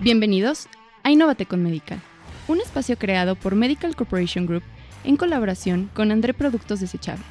[0.00, 0.68] Bienvenidos
[1.04, 2.00] a Innovate con Medical,
[2.48, 4.62] un espacio creado por Medical Corporation Group
[5.04, 7.24] en colaboración con André Productos Desechables,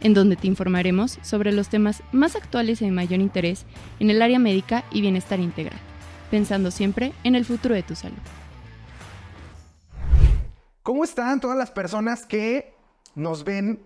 [0.00, 3.66] en donde te informaremos sobre los temas más actuales y de mayor interés
[3.98, 5.78] en el área médica y bienestar integral,
[6.30, 8.16] pensando siempre en el futuro de tu salud.
[10.84, 12.72] ¿Cómo están todas las personas que
[13.16, 13.80] nos ven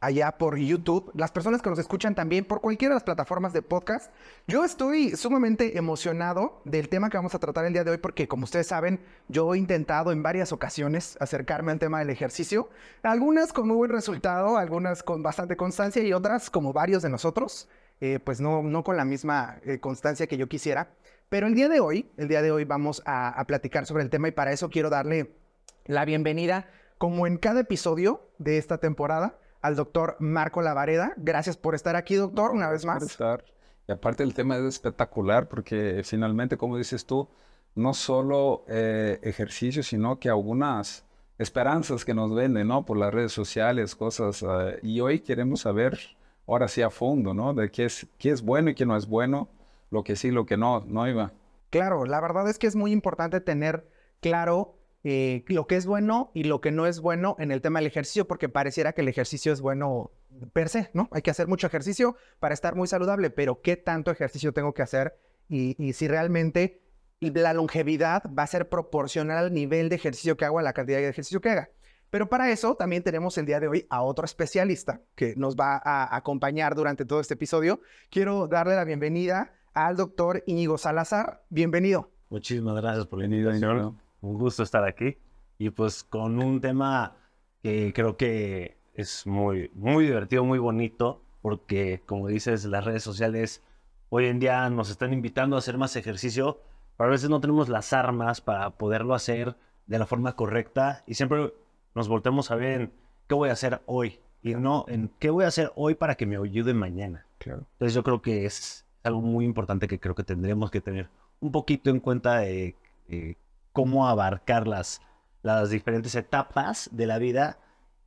[0.00, 3.60] allá por YouTube, las personas que nos escuchan también por cualquiera de las plataformas de
[3.60, 4.10] podcast.
[4.48, 8.26] Yo estoy sumamente emocionado del tema que vamos a tratar el día de hoy porque
[8.26, 12.70] como ustedes saben, yo he intentado en varias ocasiones acercarme al tema del ejercicio,
[13.02, 17.68] algunas con muy buen resultado, algunas con bastante constancia y otras como varios de nosotros,
[18.00, 20.94] eh, pues no, no con la misma eh, constancia que yo quisiera.
[21.28, 24.10] Pero el día de hoy, el día de hoy vamos a, a platicar sobre el
[24.10, 25.36] tema y para eso quiero darle
[25.84, 31.12] la bienvenida, como en cada episodio de esta temporada, al doctor Marco Lavareda.
[31.16, 33.02] Gracias por estar aquí, doctor, una vez más.
[33.02, 33.44] estar.
[33.88, 37.28] Y aparte el tema es espectacular porque finalmente, como dices tú,
[37.74, 41.04] no solo eh, ejercicio, sino que algunas
[41.38, 42.84] esperanzas que nos venden, ¿no?
[42.84, 44.42] Por las redes sociales, cosas.
[44.42, 45.98] Eh, y hoy queremos saber,
[46.46, 47.54] ahora sí a fondo, ¿no?
[47.54, 49.48] De qué es, qué es bueno y qué no es bueno,
[49.90, 51.32] lo que sí, lo que no, ¿no, Iba?
[51.70, 53.88] Claro, la verdad es que es muy importante tener
[54.20, 57.78] claro eh, lo que es bueno y lo que no es bueno en el tema
[57.78, 60.10] del ejercicio, porque pareciera que el ejercicio es bueno
[60.52, 61.08] per se, ¿no?
[61.12, 64.82] Hay que hacer mucho ejercicio para estar muy saludable, pero ¿qué tanto ejercicio tengo que
[64.82, 65.16] hacer?
[65.48, 66.82] Y, si realmente
[67.20, 70.98] la longevidad va a ser proporcional al nivel de ejercicio que hago, a la cantidad
[70.98, 71.70] de ejercicio que haga.
[72.10, 75.80] Pero para eso también tenemos el día de hoy a otro especialista que nos va
[75.82, 77.80] a acompañar durante todo este episodio.
[78.10, 81.42] Quiero darle la bienvenida al doctor Íñigo Salazar.
[81.48, 82.10] Bienvenido.
[82.28, 85.16] Muchísimas gracias por venir, señor un gusto estar aquí
[85.58, 87.16] y pues con un tema
[87.62, 93.62] que creo que es muy, muy divertido, muy bonito, porque como dices, las redes sociales
[94.08, 96.60] hoy en día nos están invitando a hacer más ejercicio,
[96.96, 101.14] pero a veces no tenemos las armas para poderlo hacer de la forma correcta y
[101.14, 101.52] siempre
[101.94, 102.92] nos voltemos a ver en
[103.28, 106.26] qué voy a hacer hoy y no en qué voy a hacer hoy para que
[106.26, 107.26] me ayude mañana.
[107.38, 107.66] Claro.
[107.72, 111.08] Entonces yo creo que es algo muy importante que creo que tendremos que tener
[111.40, 112.76] un poquito en cuenta de,
[113.08, 113.36] de
[113.72, 115.00] cómo abarcar las,
[115.42, 117.58] las diferentes etapas de la vida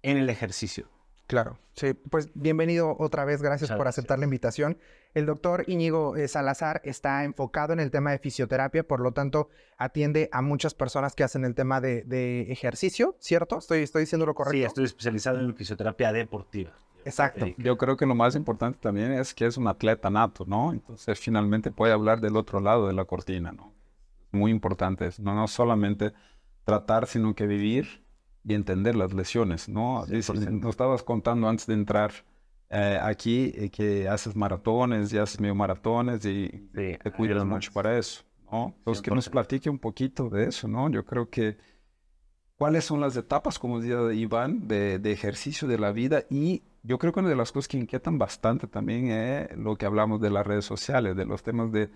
[0.01, 0.89] en el ejercicio.
[1.27, 4.77] Claro, sí, pues bienvenido otra vez, gracias por aceptar la invitación.
[5.13, 9.49] El doctor Íñigo eh, Salazar está enfocado en el tema de fisioterapia, por lo tanto
[9.77, 13.59] atiende a muchas personas que hacen el tema de, ejercicio, ¿cierto?
[13.59, 14.57] ¿Estoy, ¿Estoy diciendo lo correcto?
[14.57, 16.71] Sí, estoy especializado en fisioterapia deportiva.
[17.05, 17.47] Exacto.
[17.57, 20.71] Yo creo que lo más importante también es que es un atleta nato, ¿no?
[20.71, 23.73] Entonces finalmente puede hablar del otro lado de la cortina, ¿no?
[24.33, 26.13] Muy importantes, no, no solamente
[26.65, 28.03] tratar, sino que vivir
[28.43, 30.05] y entender las lesiones, ¿no?
[30.05, 32.11] Nos estabas contando antes de entrar
[32.69, 37.97] eh, aquí eh, que haces maratones y haces medio maratones y te cuidas mucho para
[37.97, 38.73] eso, ¿no?
[38.79, 40.89] Entonces, que nos platique un poquito de eso, ¿no?
[40.89, 41.57] Yo creo que
[42.57, 46.97] cuáles son las etapas, como decía Iván, de, de, ejercicio de la vida y yo
[46.97, 50.29] creo que una de las cosas que inquietan bastante también es lo que hablamos de
[50.29, 51.89] las redes sociales, de los temas de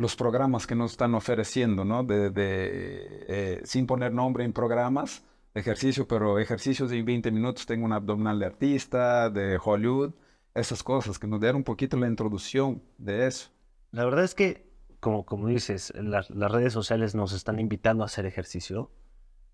[0.00, 2.02] los programas que nos están ofreciendo, ¿no?
[2.02, 7.92] De, eh, sin poner nombre en programas, ejercicio, pero ejercicios de 20 minutos, tengo un
[7.92, 10.14] abdominal de artista, de Hollywood,
[10.54, 13.50] esas cosas, que nos den un poquito la introducción de eso.
[13.90, 18.24] La verdad es que, como, como dices, las redes sociales nos están invitando a hacer
[18.24, 18.90] ejercicio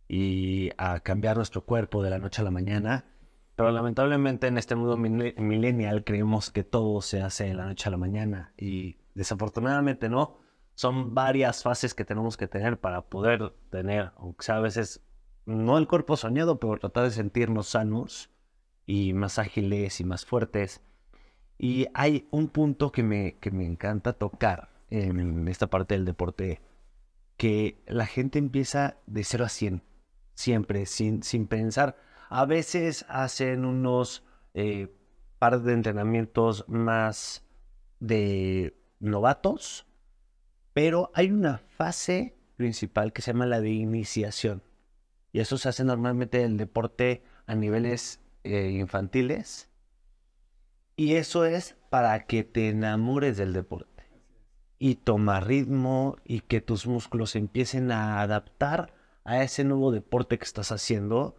[0.06, 3.04] y a cambiar nuestro cuerpo de la noche a la mañana,
[3.56, 7.90] pero lamentablemente en este mundo millennial creemos que todo se hace de la noche a
[7.90, 10.36] la mañana y Desafortunadamente no.
[10.74, 15.02] Son varias fases que tenemos que tener para poder tener, aunque sea a veces
[15.46, 18.30] no el cuerpo soñado, pero tratar de sentirnos sanos
[18.84, 20.82] y más ágiles y más fuertes.
[21.56, 26.60] Y hay un punto que me, que me encanta tocar en esta parte del deporte,
[27.38, 29.82] que la gente empieza de 0 a 100,
[30.34, 31.96] siempre, sin, sin pensar.
[32.28, 34.94] A veces hacen unos eh,
[35.38, 37.46] par de entrenamientos más
[37.98, 39.86] de novatos,
[40.72, 44.62] pero hay una fase principal que se llama la de iniciación.
[45.32, 49.70] Y eso se hace normalmente en el deporte a niveles eh, infantiles.
[50.96, 54.04] Y eso es para que te enamores del deporte.
[54.78, 58.94] Y toma ritmo y que tus músculos empiecen a adaptar
[59.24, 61.36] a ese nuevo deporte que estás haciendo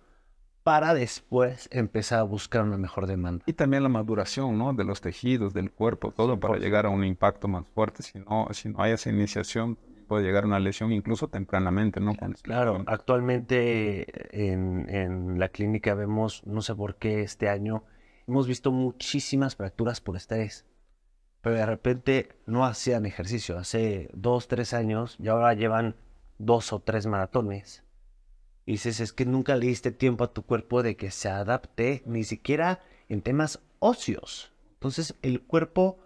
[0.68, 3.42] para después empezar a buscar una mejor demanda.
[3.48, 4.74] Y también la maduración, ¿no?
[4.74, 8.04] De los tejidos, del cuerpo, todo para llegar a un impacto más fuerte.
[8.04, 9.78] Si no, si no hay esa iniciación,
[10.10, 12.16] puede llegar a una lesión incluso tempranamente, ¿no?
[12.42, 17.86] Claro, actualmente en, en, la clínica vemos, no sé por qué este año,
[18.28, 20.66] hemos visto muchísimas fracturas por estrés.
[21.40, 23.58] Pero de repente no hacían ejercicio.
[23.58, 25.96] Hace dos, tres años y ahora llevan
[26.40, 27.87] dos o tres maratones.
[28.68, 32.04] Y dices, es que nunca le diste tiempo a tu cuerpo de que se adapte,
[32.06, 34.52] ni siquiera en temas ocios.
[34.74, 36.00] Entonces el cuerpo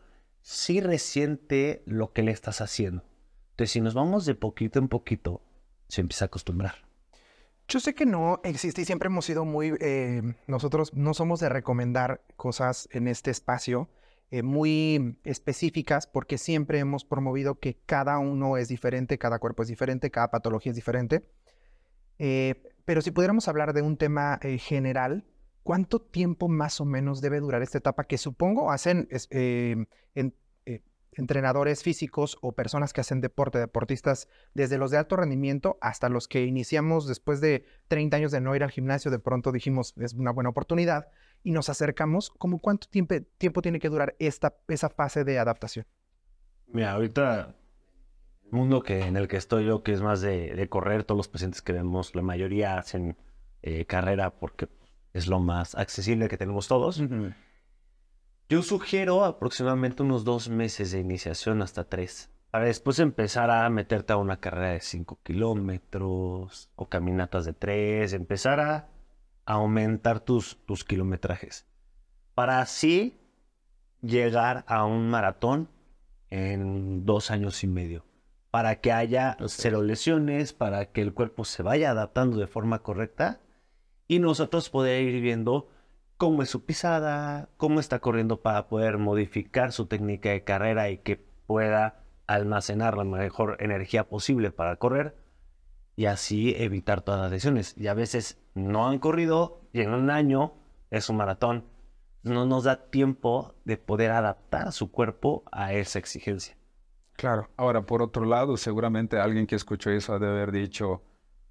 [0.43, 3.03] sí resiente lo que le estás haciendo.
[3.49, 5.41] Entonces si nos vamos de poquito en poquito,
[5.87, 6.75] se empieza a acostumbrar.
[7.67, 11.49] Yo sé que no existe y siempre hemos sido muy, eh, nosotros no somos de
[11.49, 13.89] recomendar cosas en este espacio
[14.29, 19.69] eh, muy específicas porque siempre hemos promovido que cada uno es diferente, cada cuerpo es
[19.69, 21.25] diferente, cada patología es diferente.
[22.23, 25.25] Eh, pero si pudiéramos hablar de un tema general,
[25.63, 29.87] ¿cuánto tiempo más o menos debe durar esta etapa que supongo hacen en,
[31.13, 36.27] entrenadores físicos o personas que hacen deporte, deportistas, desde los de alto rendimiento hasta los
[36.27, 40.13] que iniciamos después de 30 años de no ir al gimnasio, de pronto dijimos es
[40.13, 41.09] una buena oportunidad
[41.43, 45.85] y nos acercamos, ¿cómo cuánto tiempo, tiempo tiene que durar esta, esa fase de adaptación?
[46.67, 47.55] Mira, ahorita
[48.51, 51.61] mundo que, en el que estoy yo, que es más de, correr, todos los pacientes
[51.61, 53.17] que vemos, la mayoría hacen
[53.61, 54.67] eh, carrera porque
[55.13, 57.01] es lo más accesible que tenemos todos.
[58.49, 62.29] Yo sugiero aproximadamente unos dos meses de iniciación hasta tres.
[62.51, 68.11] Para después empezar a meterte a una carrera de 5 kilómetros o caminatas de 3,
[68.11, 68.89] empezar a
[69.45, 71.65] aumentar tus, tus kilometrajes.
[72.35, 73.17] Para así
[74.01, 75.69] llegar a un maratón
[76.29, 78.03] en dos años y medio.
[78.51, 83.39] Para que haya cero lesiones, para que el cuerpo se vaya adaptando de forma correcta
[84.07, 85.69] y nosotros poder ir viendo
[86.17, 90.97] cómo es su pisada, cómo está corriendo para poder modificar su técnica de carrera y
[90.97, 91.15] que
[91.47, 95.15] pueda almacenar la mejor energía posible para correr
[95.95, 97.75] y así evitar todas las lesiones.
[97.77, 100.53] Y a veces no han corrido y en un año
[100.89, 101.65] es un maratón.
[102.23, 106.55] No nos da tiempo de poder adaptar su cuerpo a esa exigencia.
[107.15, 107.49] Claro.
[107.57, 111.01] Ahora, por otro lado, seguramente alguien que escuchó eso ha de haber dicho,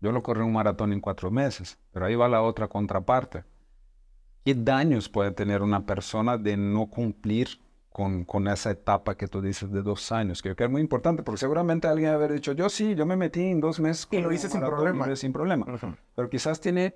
[0.01, 3.45] yo lo corrí un maratón en cuatro meses, pero ahí va la otra contraparte.
[4.45, 7.49] ¿Qué daños puede tener una persona de no cumplir
[7.91, 10.41] con, con, esa etapa que tú dices de dos años?
[10.41, 12.95] Que creo que es muy importante, porque seguramente alguien va a haber dicho, yo sí,
[12.95, 14.09] yo me metí en dos meses.
[14.11, 15.15] Y lo hice sin problema.
[15.17, 15.67] Sin problema.
[16.17, 16.95] Pero quizás tiene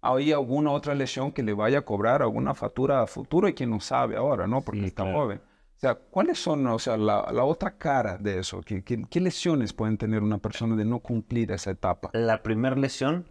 [0.00, 3.66] ahí alguna otra lesión que le vaya a cobrar alguna factura a futuro y que
[3.66, 4.62] no sabe ahora, ¿no?
[4.62, 5.40] Porque está joven.
[5.78, 8.62] O sea, ¿cuáles son, o sea, la, la otra cara de eso?
[8.62, 12.10] ¿Qué, ¿Qué, lesiones pueden tener una persona de no cumplir esa etapa?
[12.14, 13.28] La primera lesión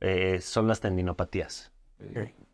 [0.00, 1.70] eh, son las tendinopatías.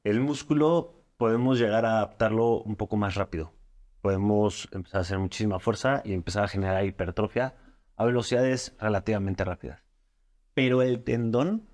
[0.05, 3.55] El músculo podemos llegar a adaptarlo un poco más rápido.
[4.03, 7.55] Podemos empezar a hacer muchísima fuerza y empezar a generar hipertrofia
[7.97, 9.81] a velocidades relativamente rápidas.
[10.53, 11.67] Pero el tendón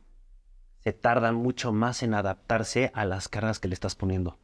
[0.85, 4.39] se tarda mucho más en adaptarse a las cargas que le estás poniendo.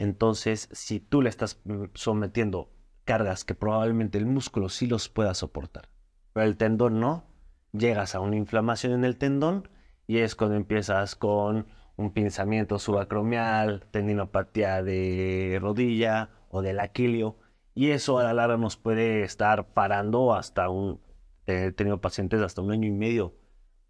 [0.00, 2.70] Entonces, si tú le estás mm, sometiendo
[3.04, 5.90] cargas que probablemente el músculo sí los pueda soportar,
[6.32, 7.26] pero el tendón no,
[7.72, 9.68] llegas a una inflamación en el tendón
[10.06, 11.66] y es cuando empiezas con
[11.96, 17.36] un pinzamiento subacromial, tendinopatía de rodilla o del aquilio.
[17.74, 20.98] Y eso a la larga nos puede estar parando hasta un...
[21.44, 23.34] He tenido pacientes hasta un año y medio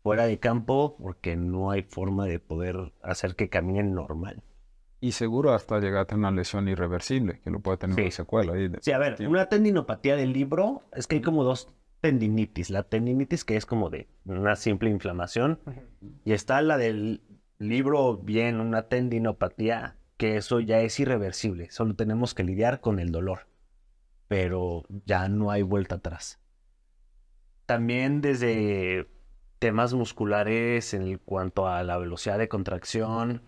[0.03, 4.43] fuera de campo porque no hay forma de poder hacer que caminen normal.
[5.01, 8.53] Y seguro hasta llegar a tener una lesión irreversible, que lo puede tener una secuela.
[8.83, 11.71] sí, a ver, una tendinopatía del libro es que hay como dos
[12.01, 12.71] tendinitis.
[12.71, 15.59] La tendinitis que es como de una simple inflamación
[16.25, 17.23] y está la del
[17.59, 21.71] libro bien una tendinopatía, que eso ya es irreversible.
[21.71, 23.47] Solo tenemos que lidiar con el dolor.
[24.29, 26.41] Pero ya no hay vuelta atrás.
[27.67, 29.09] También desde
[29.59, 33.43] temas musculares en cuanto a la velocidad de contracción.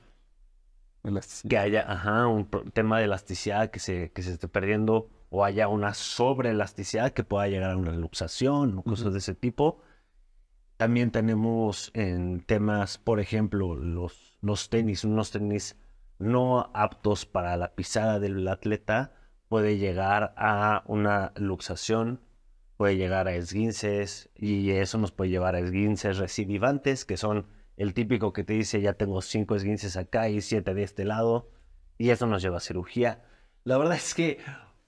[1.48, 5.66] Que haya ajá, un tema de elasticidad que se, que se esté perdiendo o haya
[5.66, 9.80] una sobreelasticidad que pueda llegar a una luxación o cosas de ese tipo.
[10.76, 15.76] También tenemos en temas, por ejemplo, los, los tenis, unos tenis
[16.18, 19.12] no aptos para la pisada del atleta,
[19.48, 22.20] puede llegar a una luxación,
[22.76, 27.46] puede llegar a esguinces y eso nos puede llevar a esguinces recidivantes, que son
[27.82, 31.50] el típico que te dice ya tengo cinco esguinces acá y siete de este lado
[31.98, 33.24] y eso nos lleva a cirugía.
[33.64, 34.38] La verdad es que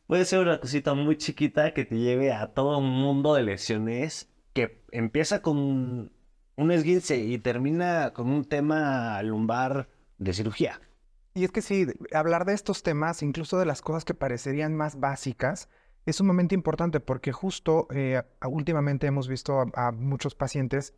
[0.06, 4.30] puede ser una cosita muy chiquita que te lleve a todo un mundo de lesiones
[4.52, 6.12] que empieza con
[6.56, 10.80] un esguince y termina con un tema lumbar de cirugía.
[11.34, 15.00] Y es que sí, hablar de estos temas, incluso de las cosas que parecerían más
[15.00, 15.68] básicas,
[16.06, 20.94] es sumamente importante porque justo eh, últimamente hemos visto a, muchos pacientes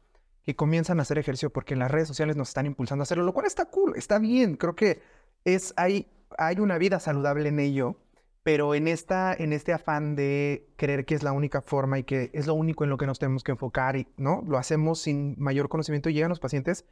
[0.47, 3.25] que comienzan a hacer ejercicio porque en las redes sociales nos están impulsando a hacerlo,
[3.25, 5.03] lo cual está cool, está bien, creo que
[5.45, 6.07] es, hay,
[6.39, 7.97] hay una vida saludable en ello,
[8.45, 12.31] pero en, esta, en este afán de creer que es la única forma y que
[12.33, 14.45] es lo único en lo que nos tenemos que enfocar, y, ¿no?
[14.47, 16.85] Lo hacemos sin mayor conocimiento y llegan los pacientes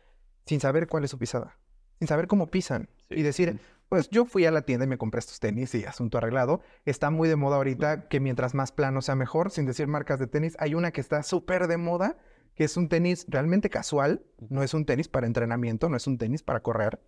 [0.47, 1.57] sin saber cuál es su pisada,
[2.01, 5.21] sin saber cómo pisan y decir, pues yo fui a la tienda y me compré
[5.21, 6.61] estos tenis y asunto arreglado.
[6.87, 10.27] Está muy de moda ahorita que mientras más plano sea mejor, sin decir marcas de
[10.27, 10.57] tenis.
[10.59, 12.17] Hay una que está súper de moda,
[12.55, 16.19] que es un tenis realmente casual, no es un tenis para entrenamiento, no es un
[16.19, 17.01] tenis para correr.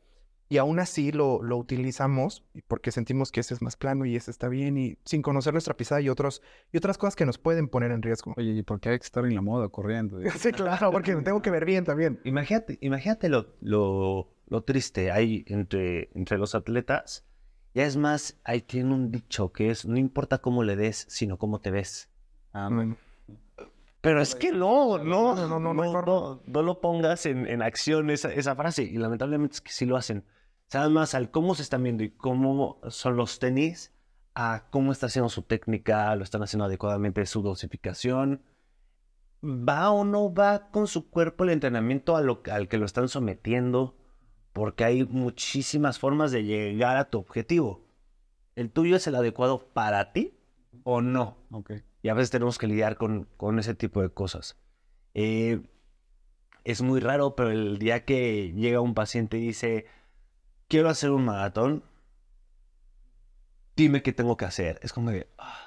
[0.48, 4.30] Y aún así lo, lo utilizamos porque sentimos que ese es más plano y ese
[4.30, 6.40] está bien y sin conocer nuestra pisada y, otros,
[6.72, 8.32] y otras cosas que nos pueden poner en riesgo.
[8.36, 10.20] Oye, ¿y por qué hay que estar en la moda corriendo?
[10.38, 12.20] Sí, claro, porque me tengo que ver bien también.
[12.22, 17.24] Imagínate, imagínate lo, lo, lo triste hay entre, entre los atletas.
[17.74, 21.38] Ya es más, ahí tiene un dicho que es, no importa cómo le des, sino
[21.38, 22.08] cómo te ves.
[22.52, 22.96] Ah, Bueno,
[24.06, 27.26] Pero es que no, no, No, no, no, no hay no, no, no lo pongas
[27.26, 28.84] en, en acción esa, esa frase.
[28.84, 30.24] Y lamentablemente es que sí lo hacen.
[30.68, 33.92] Saben más al cómo se están viendo y cómo son los tenis,
[34.36, 38.42] a cómo está haciendo su técnica, lo están haciendo adecuadamente su dosificación.
[39.42, 43.08] ¿Va o no va con su cuerpo el entrenamiento a lo- al que lo están
[43.08, 43.96] sometiendo?
[44.52, 47.84] Porque hay muchísimas formas de llegar a tu objetivo.
[48.54, 50.38] ¿El tuyo es el adecuado para ti
[50.84, 51.38] o no?
[51.50, 51.72] ok.
[52.06, 54.56] Y a veces tenemos que lidiar con, con ese tipo de cosas.
[55.14, 55.60] Eh,
[56.62, 59.86] es muy raro, pero el día que llega un paciente y dice,
[60.68, 61.82] quiero hacer un maratón,
[63.74, 64.78] dime qué tengo que hacer.
[64.84, 65.66] Es como de, "Ah,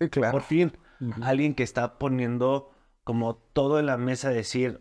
[0.00, 0.30] sí, claro.
[0.30, 0.72] por fin,
[1.20, 2.70] alguien que está poniendo
[3.02, 4.80] como todo en la mesa, decir,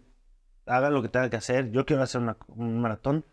[0.67, 3.25] hagan lo que tengan que hacer, yo quiero hacer una- un maratón,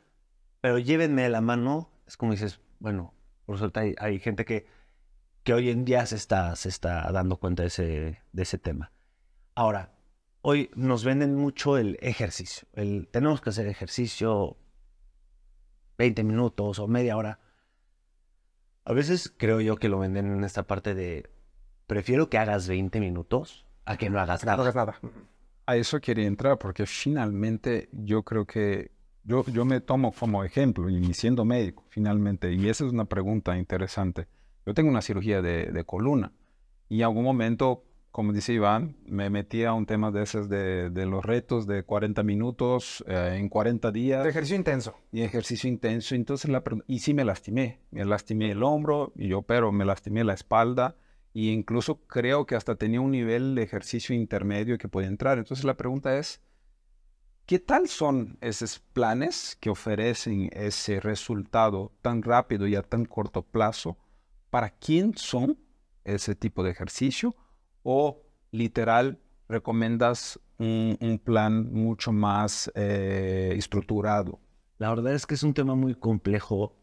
[0.63, 1.91] pero llévenme de la mano.
[2.07, 3.13] Es como dices, bueno,
[3.45, 4.67] por suerte hay, hay gente que,
[5.49, 8.93] que hoy en día se está, se está dando cuenta de ese, de ese tema.
[9.55, 9.95] Ahora,
[10.43, 12.69] hoy nos venden mucho el ejercicio.
[12.75, 14.59] El, tenemos que hacer ejercicio
[15.97, 17.41] 20 minutos o media hora.
[18.85, 21.31] A veces creo yo que lo venden en esta parte de
[21.87, 24.63] prefiero que hagas 20 minutos a que no hagas No nada.
[24.65, 25.01] hagas nada.
[25.65, 28.91] A eso quería entrar porque finalmente yo creo que
[29.25, 33.57] yo, yo me tomo como ejemplo y siendo médico finalmente, y esa es una pregunta
[33.57, 34.29] interesante.
[34.69, 36.31] Yo tengo una cirugía de, de columna
[36.91, 40.91] y en algún momento, como dice Iván, me metí a un tema de esos de,
[40.91, 44.95] de los retos de 40 minutos eh, en 40 días De ejercicio intenso.
[45.11, 46.15] y ejercicio intenso.
[46.15, 50.23] Entonces la y sí me lastimé, me lastimé el hombro, y yo, pero me lastimé
[50.23, 50.97] la espalda,
[51.33, 55.39] y incluso creo que hasta tenía un nivel de ejercicio intermedio que podía entrar.
[55.39, 56.43] Entonces la pregunta es,
[57.47, 63.41] ¿qué tal son esos planes que ofrecen ese resultado tan rápido y a tan corto
[63.41, 63.97] plazo?
[64.51, 65.59] ¿Para quién son
[66.05, 67.37] ese tipo de ejercicio?
[67.83, 74.41] ¿O literal recomiendas un, un plan mucho más eh, estructurado?
[74.79, 76.77] La verdad es que es un tema muy complejo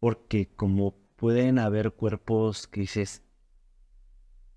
[0.00, 3.22] porque como pueden haber cuerpos que dices,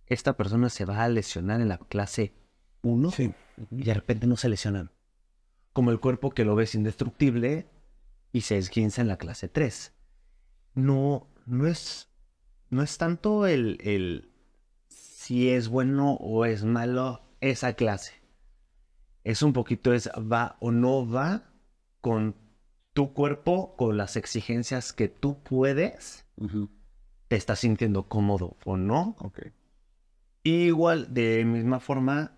[0.06, 2.34] esta persona se va a lesionar en la clase
[2.82, 3.34] 1 Sí.
[3.72, 4.92] y de repente no se lesionan.
[5.74, 7.68] Como el cuerpo que lo ves indestructible
[8.32, 9.94] y se esguinza en la clase 3.
[10.76, 12.07] No, no es,
[12.70, 14.30] no es tanto el, el
[14.88, 18.14] si es bueno o es malo esa clase.
[19.24, 21.52] Es un poquito es va o no va
[22.02, 22.36] con
[22.94, 26.26] tu cuerpo, con las exigencias que tú puedes,
[27.28, 29.16] te estás sintiendo cómodo o no.
[29.20, 29.48] Ok.
[30.44, 32.38] Igual, de misma forma,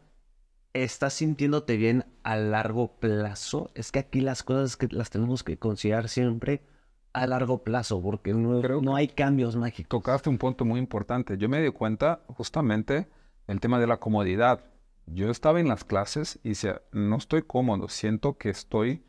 [0.73, 3.71] estás sintiéndote bien a largo plazo.
[3.75, 6.63] Es que aquí las cosas que las tenemos que considerar siempre
[7.13, 9.89] a largo plazo, porque no, Creo no hay cambios mágicos.
[9.89, 11.37] Tocaste un punto muy importante.
[11.37, 13.07] Yo me di cuenta justamente
[13.47, 14.63] el tema de la comodidad.
[15.05, 19.03] Yo estaba en las clases y decía, no estoy cómodo, siento que estoy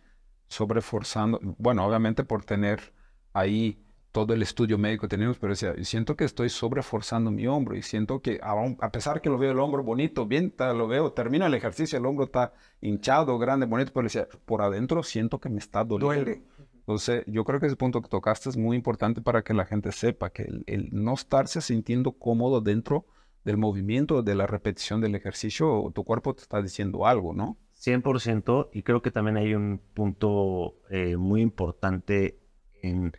[0.48, 2.92] sobreforzando, bueno, obviamente por tener
[3.32, 7.76] ahí todo el estudio médico que tenemos, pero decía, siento que estoy sobreforzando mi hombro
[7.76, 11.46] y siento que a pesar que lo veo el hombro bonito, bien, lo veo, termina
[11.46, 15.58] el ejercicio, el hombro está hinchado, grande, bonito, pero decía, por adentro siento que me
[15.58, 16.24] está doliendo.
[16.24, 16.42] Duele.
[16.90, 19.92] Entonces, yo creo que ese punto que tocaste es muy importante para que la gente
[19.92, 23.06] sepa que el, no estarse sintiendo cómodo dentro
[23.44, 27.58] del movimiento, de la repetición del ejercicio, tu cuerpo te está diciendo algo, ¿no?
[27.78, 32.40] 100% y creo que también hay un punto eh, muy importante
[32.82, 33.12] en,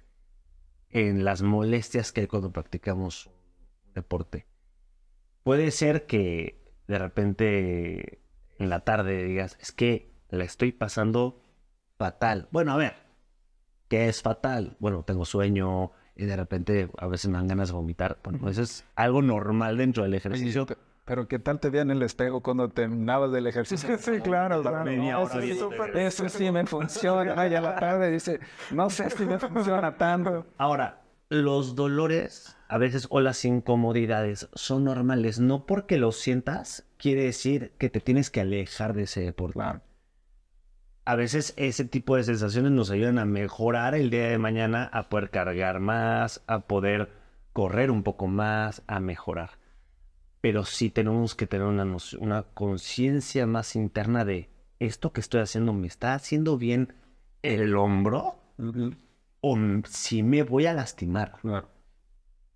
[0.89, 3.31] en las molestias que hay cuando practicamos
[3.95, 4.47] deporte.
[5.43, 8.21] Puede ser que de repente
[8.59, 11.41] en la tarde digas, es que la estoy pasando
[11.97, 12.49] fatal.
[12.51, 13.10] Bueno, a ver,
[13.91, 14.77] ¿qué es fatal?
[14.79, 18.17] Bueno, tengo sueño y de repente a veces me dan ganas de vomitar.
[18.23, 20.65] Bueno, eso es algo normal dentro del ejercicio.
[20.65, 23.97] Pe- Pero ¿qué tal te veía en el espejo cuando terminabas del ejercicio?
[23.99, 24.85] Sí, claro, claro.
[24.89, 25.59] No, eso sí,
[25.93, 27.47] Eso me funciona.
[27.47, 28.39] Y a la tarde dice,
[28.71, 30.45] no sé si me funciona tanto.
[30.57, 35.39] Ahora, los dolores a veces o las incomodidades son normales.
[35.39, 39.59] No porque los sientas quiere decir que te tienes que alejar de ese deporte.
[41.03, 45.09] A veces ese tipo de sensaciones nos ayudan a mejorar el día de mañana, a
[45.09, 47.09] poder cargar más, a poder
[47.53, 49.51] correr un poco más, a mejorar.
[50.41, 51.85] Pero sí tenemos que tener una,
[52.19, 56.93] una conciencia más interna de esto que estoy haciendo me está haciendo bien
[57.43, 58.39] el hombro
[59.41, 61.33] o si me voy a lastimar.
[61.41, 61.67] Claro.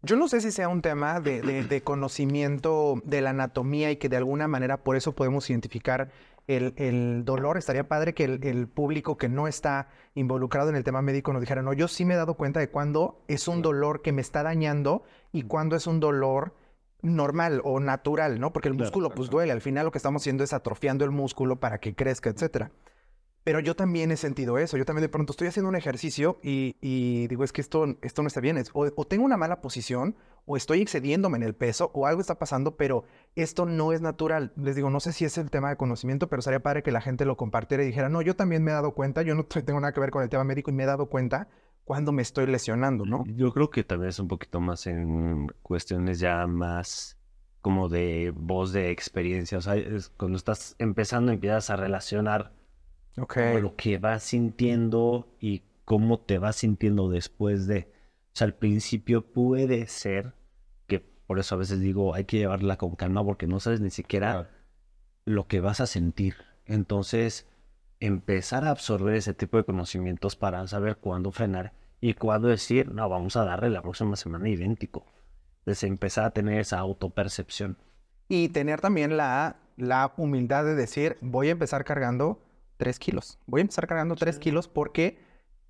[0.03, 3.97] Yo no sé si sea un tema de, de- de conocimiento de la anatomía y
[3.97, 6.11] que de alguna manera por eso podemos identificar
[6.47, 7.57] el, el dolor.
[7.57, 11.41] Estaría padre que el, el público que no está involucrado en el tema médico nos
[11.41, 14.21] dijera, no, yo sí me he dado cuenta de cuándo es un dolor que me
[14.21, 16.53] está dañando y cuándo es un dolor
[17.01, 18.51] normal o natural, ¿no?
[18.51, 19.51] Porque el músculo pues duele.
[19.51, 22.71] Al final lo que estamos haciendo es atrofiando el músculo para que crezca, etcétera.
[23.45, 24.75] Pero yo también he sentido eso.
[24.75, 28.27] Yo también de pronto estoy haciendo un ejercicio y, digo, es que esto, esto no
[28.27, 28.57] está bien.
[28.57, 30.15] Es- o, tengo una mala posición,
[30.47, 33.03] o estoy excediéndome en el peso, o algo está pasando, pero
[33.35, 34.51] esto no es natural.
[34.57, 37.01] Les digo, no sé si es el tema de conocimiento, pero sería padre que la
[37.01, 39.79] gente lo compartiera y dijera, no, yo también me he dado cuenta, yo no tengo
[39.79, 41.47] nada que ver con el tema médico y me he dado cuenta
[41.83, 43.23] cuando me estoy lesionando, ¿no?
[43.27, 47.15] Yo creo que también es un poquito más en cuestiones ya más
[47.61, 49.59] como de voz de experiencia.
[49.59, 49.75] O sea,
[50.17, 52.54] cuando estás empezando empiezas a relacionar
[53.15, 57.87] Lo que vas sintiendo y cómo te vas sintiendo después de.
[58.33, 60.33] O sea, al principio puede ser
[60.87, 63.89] que por eso a veces digo hay que llevarla con calma porque no sabes ni
[63.89, 64.49] siquiera
[65.23, 66.35] lo que vas a sentir.
[66.65, 67.47] Entonces,
[67.99, 73.07] empezar a absorber ese tipo de conocimientos para saber cuándo frenar y cuándo decir, no,
[73.07, 75.05] vamos a darle la próxima semana idéntico.
[75.59, 77.77] Entonces, empezar a tener esa autopercepción.
[78.27, 82.44] Y tener también la, la humildad de decir, voy a empezar cargando
[82.77, 83.39] 3 kilos.
[83.45, 85.19] Voy a empezar cargando 3 kilos porque,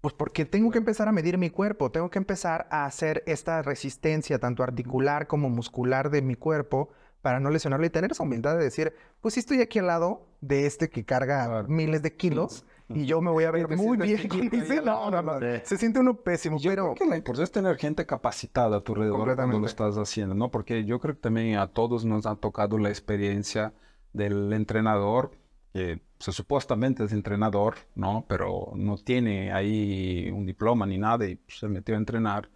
[0.02, 3.62] pues porque tengo que empezar a medir mi cuerpo, tengo que empezar a hacer esta
[3.62, 6.90] resistencia, tanto articular como muscular de mi cuerpo,
[7.26, 10.28] para no lesionarlo y tener esa humildad de decir, pues sí estoy aquí al lado
[10.42, 14.28] de este que carga miles de kilos y yo me voy a ver muy bien
[14.28, 14.48] con
[14.86, 15.40] No, no, no.
[15.40, 15.62] Sí.
[15.64, 16.94] Se siente uno pésimo, Yo pero...
[16.94, 20.36] creo que la importancia es tener gente capacitada a tu alrededor cuando lo estás haciendo,
[20.36, 20.52] ¿no?
[20.52, 23.74] Porque yo creo que también a todos nos ha tocado la experiencia
[24.14, 25.32] del entrenador,
[25.74, 28.26] que se supuestamente es entrenador, ¿no?
[28.28, 32.50] Pero no tiene ahí un diploma ni nada y se metió a entrenar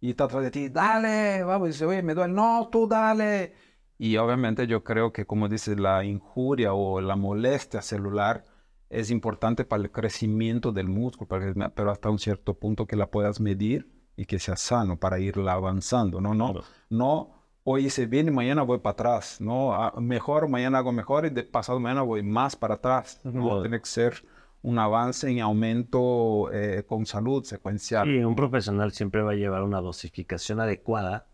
[0.00, 3.54] y está atrás de ti, dale, vamos, y dice, oye, me duele, no, tú dale.
[3.98, 8.44] Y obviamente yo creo que, como dices, la injuria o la molestia celular
[8.88, 11.28] es importante para el crecimiento del músculo,
[11.74, 15.54] pero hasta un cierto punto que la puedas medir y que sea sano para irla
[15.54, 16.34] avanzando, ¿no?
[16.34, 17.37] No, no
[17.70, 19.74] hoy hice bien y mañana voy para atrás, ¿no?
[19.74, 23.20] Ah, mejor, mañana hago mejor y de pasado mañana voy más para atrás.
[23.24, 23.60] ¿no?
[23.60, 24.24] Tiene que ser
[24.62, 28.08] un avance en aumento eh, con salud secuencial.
[28.08, 31.26] Y un profesional siempre va a llevar una dosificación adecuada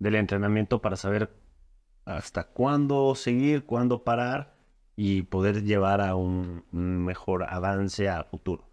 [0.00, 1.30] del entrenamiento para saber
[2.04, 4.56] hasta cuándo seguir, cuándo parar
[4.96, 8.68] y poder llevar a un mejor avance a futuro.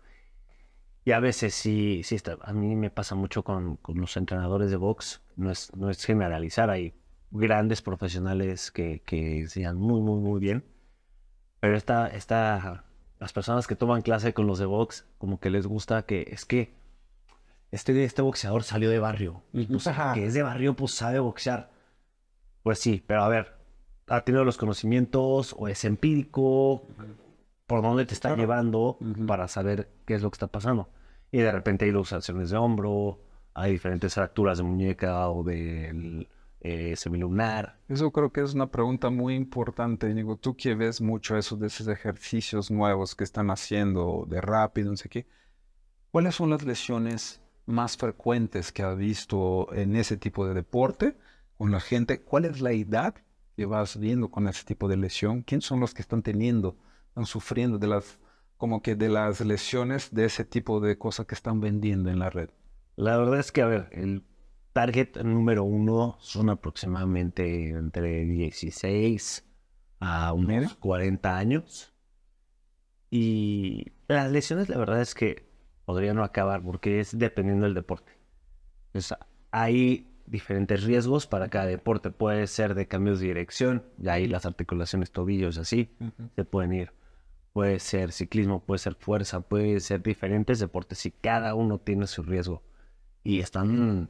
[1.06, 2.38] Y a veces sí, sí está.
[2.42, 5.22] A mí me pasa mucho con, con los entrenadores de box.
[5.36, 6.70] No es, no es generalizar.
[6.70, 6.94] Hay
[7.34, 10.64] grandes profesionales que, que enseñan muy, muy, muy bien.
[11.60, 12.86] Pero esta, esta,
[13.20, 16.46] las personas que toman clase con los de box, como que les gusta que es
[16.46, 16.74] que
[17.72, 19.42] este, este boxeador salió de barrio.
[19.52, 21.72] Pues, que es de barrio, pues sabe boxear.
[22.62, 23.54] Pues sí, pero a ver,
[24.08, 26.84] ¿ha tenido los conocimientos o es empírico?
[27.66, 28.42] ¿Por dónde te está Claro.
[28.42, 30.90] llevando para saber qué es lo que está pasando?
[31.32, 33.20] Y de repente hay luxaciones de hombro,
[33.56, 36.28] hay diferentes fracturas de muñeca o del
[36.64, 37.78] eh, semilunar.
[37.90, 41.68] Eso creo que es una pregunta muy importante, Digo, Tú que ves mucho eso de
[41.68, 45.28] esos ejercicios nuevos que están haciendo de rápido, no sé qué.
[46.10, 51.18] ¿Cuáles son las lesiones más frecuentes que has visto en ese tipo de deporte
[51.58, 52.22] con la gente?
[52.22, 53.16] ¿Cuál es la edad
[53.58, 55.42] que vas viendo con ese tipo de lesión?
[55.42, 56.78] ¿Quiénes son los que están teniendo,
[57.10, 58.20] están sufriendo de las,
[58.56, 62.30] como que de las lesiones de ese tipo de cosas que están vendiendo en la
[62.30, 62.50] red?
[62.96, 64.24] La verdad es que, a ver, el
[64.74, 69.46] target número uno son aproximadamente entre 16
[70.00, 70.72] a unos Mira.
[70.80, 71.94] 40 años.
[73.10, 75.48] Y las lesiones, la verdad es que
[75.86, 78.12] podría no acabar porque es dependiendo del deporte.
[78.94, 79.20] O sea,
[79.52, 82.12] hay diferentes riesgos para cada deporte.
[82.12, 85.96] Puede ser de cambios de dirección, y ahí las articulaciones, tobillos, así,
[86.36, 86.92] se pueden ir.
[87.54, 92.24] Puede ser ciclismo, puede ser fuerza, puede ser diferentes deportes y cada uno tiene su
[92.24, 92.64] riesgo.
[93.24, 94.10] Y están,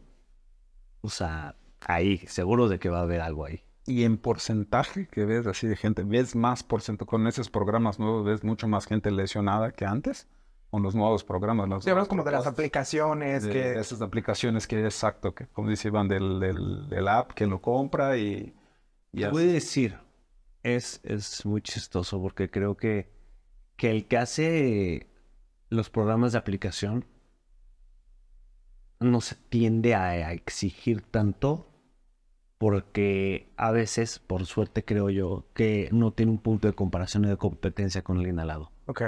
[1.04, 3.62] o sea, ahí, seguros de que va a haber algo ahí.
[3.86, 8.26] Y en porcentaje que ves así de gente, ves más porcentaje con esos programas nuevos,
[8.26, 10.28] ves mucho más gente lesionada que antes.
[10.72, 11.70] con los nuevos programas.
[11.70, 13.80] Las Sí, hablamos como de las aplicaciones de que...
[13.80, 18.18] esas aplicaciones que exacto, que como dice Iván, del, del, del app que lo compra
[18.18, 18.56] y,
[19.12, 20.00] y Te voy a decir,
[20.64, 23.12] es, es muy chistoso porque creo que,
[23.76, 25.08] que el que hace
[25.70, 27.06] los programas de aplicación
[29.04, 31.68] no se tiende a, a exigir tanto
[32.58, 37.28] porque a veces, por suerte creo yo, que no tiene un punto de comparación y
[37.28, 38.72] de competencia con alguien al lado.
[38.86, 39.02] Ok.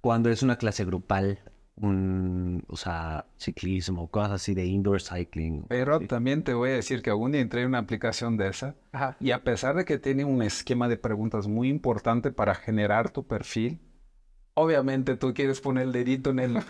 [0.00, 1.40] Cuando es una clase grupal,
[1.74, 5.64] un, o sea, ciclismo, cosas así de indoor cycling.
[5.68, 6.06] Pero sí.
[6.06, 9.16] también te voy a decir que algún día entré en una aplicación de esa Ajá.
[9.20, 13.26] y a pesar de que tiene un esquema de preguntas muy importante para generar tu
[13.26, 13.80] perfil,
[14.58, 16.58] obviamente tú quieres poner el dedito en el...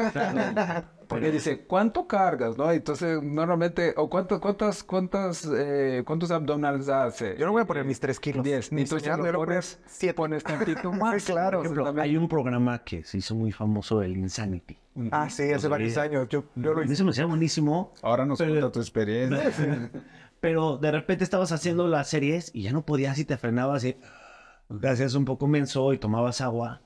[1.09, 2.59] Porque dice, ¿cuánto cargas?
[2.59, 2.71] ¿no?
[2.71, 7.35] Entonces, normalmente, o cuánto, cuántas, cuántas, eh, ¿cuántos abdominales hace?
[7.39, 8.45] Yo no voy a poner mis tres kilos.
[8.45, 8.73] 10.
[8.73, 10.13] Ni Entonces, soñando, lo pones, siete.
[10.15, 11.25] pones tantito más.
[11.25, 11.59] Claro.
[11.63, 14.77] Por ejemplo, hay un programa que se hizo muy famoso, el Insanity.
[15.11, 16.29] Ah, sí, hace varios años.
[16.29, 16.93] Yo, yo lo hice.
[16.93, 19.91] Eso me hacía buenísimo, Ahora nos Pero- cuenta tu experiencia.
[20.41, 23.97] pero de repente estabas haciendo las series y ya no podías y te frenabas y
[24.81, 26.83] te hacías un poco menso y tomabas agua.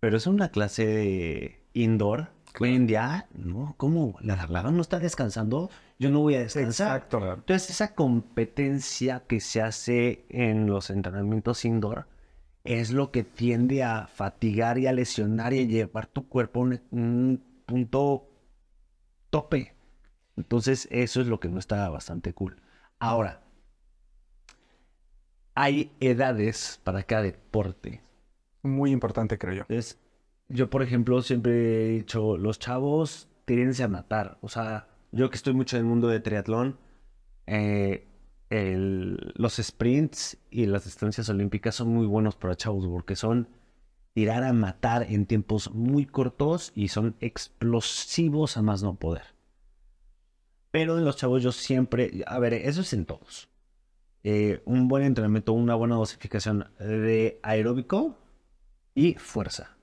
[0.00, 2.28] Pero es una clase de indoor.
[2.58, 4.16] Hoy en día, no, ¿cómo?
[4.22, 5.70] ¿La lava no está descansando?
[5.98, 6.96] Yo no voy a descansar.
[6.96, 7.34] Exacto.
[7.34, 12.06] Entonces, esa competencia que se hace en los entrenamientos indoor
[12.64, 16.62] es lo que tiende a fatigar y a lesionar y a llevar tu cuerpo a
[16.62, 18.30] un, un punto
[19.28, 19.74] tope.
[20.36, 22.60] Entonces, eso es lo que no está bastante cool.
[22.98, 23.42] Ahora,
[25.54, 28.02] hay edades para cada deporte.
[28.62, 29.60] Muy importante, creo yo.
[29.62, 29.98] Entonces,
[30.48, 34.38] yo, por ejemplo, siempre he dicho, los chavos tírense a matar.
[34.42, 36.78] O sea, yo que estoy mucho en el mundo de triatlón,
[37.46, 38.06] eh,
[38.50, 43.48] los sprints y las distancias olímpicas son muy buenos para chavos porque son
[44.12, 49.22] tirar a matar en tiempos muy cortos y son explosivos a más no poder.
[50.72, 53.48] Pero en los chavos yo siempre, a ver, eso es en todos.
[54.22, 58.16] Eh, un buen entrenamiento, una buena dosificación de aeróbico
[58.94, 59.76] y fuerza.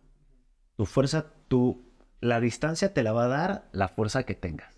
[0.76, 1.92] Tu fuerza, tu,
[2.22, 4.76] la distancia te la va a dar la fuerza que tengas.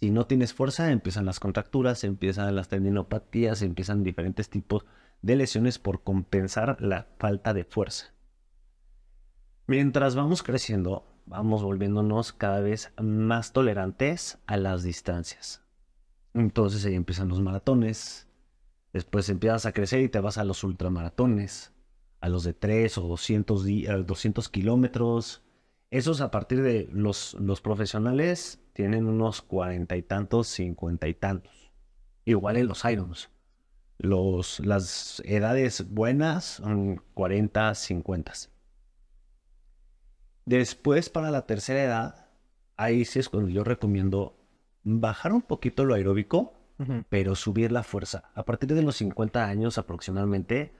[0.00, 4.84] Si no tienes fuerza, empiezan las contracturas, empiezan las tendinopatías, empiezan diferentes tipos
[5.22, 8.12] de lesiones por compensar la falta de fuerza.
[9.66, 15.62] Mientras vamos creciendo, vamos volviéndonos cada vez más tolerantes a las distancias.
[16.34, 18.26] Entonces ahí empiezan los maratones,
[18.92, 21.72] después empiezas a crecer y te vas a los ultramaratones,
[22.24, 25.42] a los de 3 o 200, di- eh, 200 kilómetros.
[25.90, 31.70] Esos a partir de los, los profesionales tienen unos cuarenta y tantos, cincuenta y tantos.
[32.24, 33.28] Igual en los Irons.
[33.98, 38.32] Los, las edades buenas son 40, 50.
[40.46, 42.26] Después, para la tercera edad,
[42.76, 44.36] ahí sí es cuando yo recomiendo
[44.82, 46.54] bajar un poquito lo aeróbico,
[47.08, 48.24] pero subir la fuerza.
[48.34, 50.72] A partir de los 50 años aproximadamente,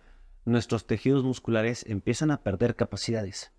[0.45, 3.53] nuestros tejidos musculares empiezan a perder capacidades.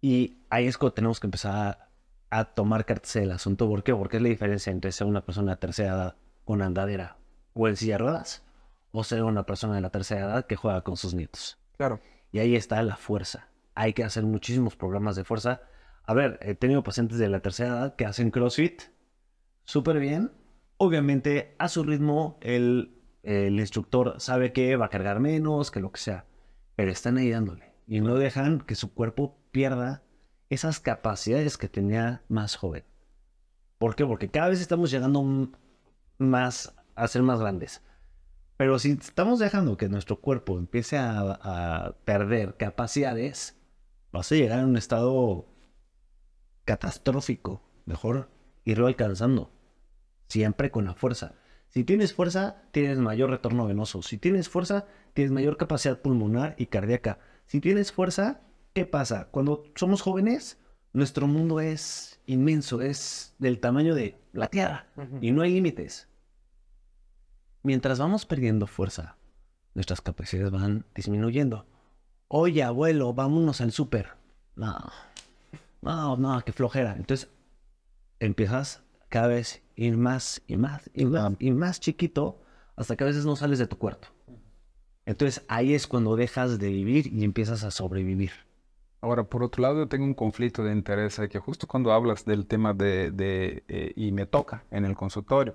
[0.00, 3.68] Y ahí es cuando tenemos que empezar a, a tomar cartas del asunto.
[3.68, 3.94] ¿Por qué?
[3.94, 7.16] Porque es la diferencia entre ser una persona de tercera edad con andadera
[7.54, 8.44] o en silla de ruedas,
[8.92, 11.58] o ser una persona de la tercera edad que juega con sus nietos.
[11.76, 12.00] Claro.
[12.30, 13.48] Y ahí está la fuerza.
[13.74, 15.62] Hay que hacer muchísimos programas de fuerza.
[16.04, 18.82] A ver, he tenido pacientes de la tercera edad que hacen CrossFit
[19.64, 20.32] súper bien.
[20.76, 22.95] Obviamente, a su ritmo, el,
[23.26, 26.26] el instructor sabe que va a cargar menos, que lo que sea.
[26.76, 27.74] Pero están ahí dándole.
[27.88, 30.04] Y no dejan que su cuerpo pierda
[30.48, 32.84] esas capacidades que tenía más joven.
[33.78, 34.06] ¿Por qué?
[34.06, 35.50] Porque cada vez estamos llegando
[36.18, 37.82] más a ser más grandes.
[38.56, 43.58] Pero si estamos dejando que nuestro cuerpo empiece a, a perder capacidades,
[44.12, 45.48] vas a llegar a un estado
[46.64, 47.60] catastrófico.
[47.86, 48.30] Mejor
[48.64, 49.50] irlo alcanzando.
[50.28, 51.34] Siempre con la fuerza.
[51.76, 54.00] Si tienes fuerza, tienes mayor retorno venoso.
[54.00, 57.18] Si tienes fuerza, tienes mayor capacidad pulmonar y cardíaca.
[57.44, 58.40] Si tienes fuerza,
[58.72, 59.28] ¿qué pasa?
[59.30, 60.58] Cuando somos jóvenes,
[60.94, 64.86] nuestro mundo es inmenso, es del tamaño de la Tierra
[65.20, 66.08] y no hay límites.
[67.62, 69.18] Mientras vamos perdiendo fuerza,
[69.74, 71.66] nuestras capacidades van disminuyendo.
[72.28, 74.12] Oye, abuelo, vámonos al súper.
[74.54, 74.78] No,
[75.82, 76.94] no, no, qué flojera.
[76.96, 77.28] Entonces
[78.18, 82.40] empiezas cada vez ir más y más y más y más chiquito
[82.76, 84.08] hasta que a veces no sales de tu cuarto.
[85.04, 88.32] Entonces ahí es cuando dejas de vivir y empiezas a sobrevivir.
[89.00, 92.46] Ahora, por otro lado, yo tengo un conflicto de interés que justo cuando hablas del
[92.46, 95.54] tema de, de, eh, y me toca en el consultorio,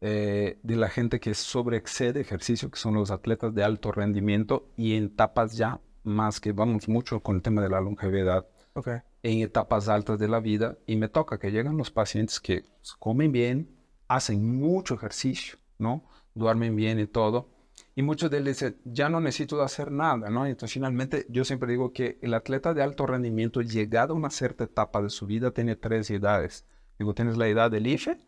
[0.00, 4.96] eh, de la gente que sobreexcede ejercicio, que son los atletas de alto rendimiento y
[4.96, 8.88] en etapas ya más que vamos mucho con el tema de la longevidad Ok.
[9.24, 12.62] En etapas altas de la vida y me toca que llegan los pacientes que
[12.98, 13.74] comen bien,
[14.06, 16.04] hacen mucho ejercicio, ¿no?
[16.34, 17.48] Duermen bien y todo.
[17.96, 20.44] Y muchos de ellos dicen, ya no necesito hacer nada, ¿no?
[20.44, 24.64] Entonces, finalmente, yo siempre digo que el atleta de alto rendimiento, llegado a una cierta
[24.64, 26.66] etapa de su vida, tiene tres edades.
[26.98, 28.18] Digo, tienes la edad del IFE,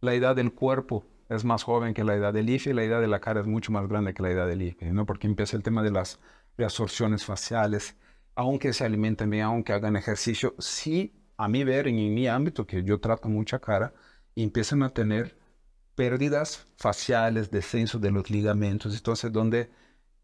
[0.00, 3.02] la edad del cuerpo es más joven que la edad del IFE y la edad
[3.02, 5.04] de la cara es mucho más grande que la edad del IFE, ¿no?
[5.04, 6.20] Porque empieza el tema de las
[6.56, 7.96] reabsorciones faciales,
[8.34, 12.66] aunque se alimenten bien, aunque hagan ejercicio, sí, a mí ver en, en mi ámbito,
[12.66, 13.94] que yo trato mucha cara,
[14.36, 15.36] empiezan a tener
[15.94, 19.70] pérdidas faciales, descenso de los ligamentos, entonces donde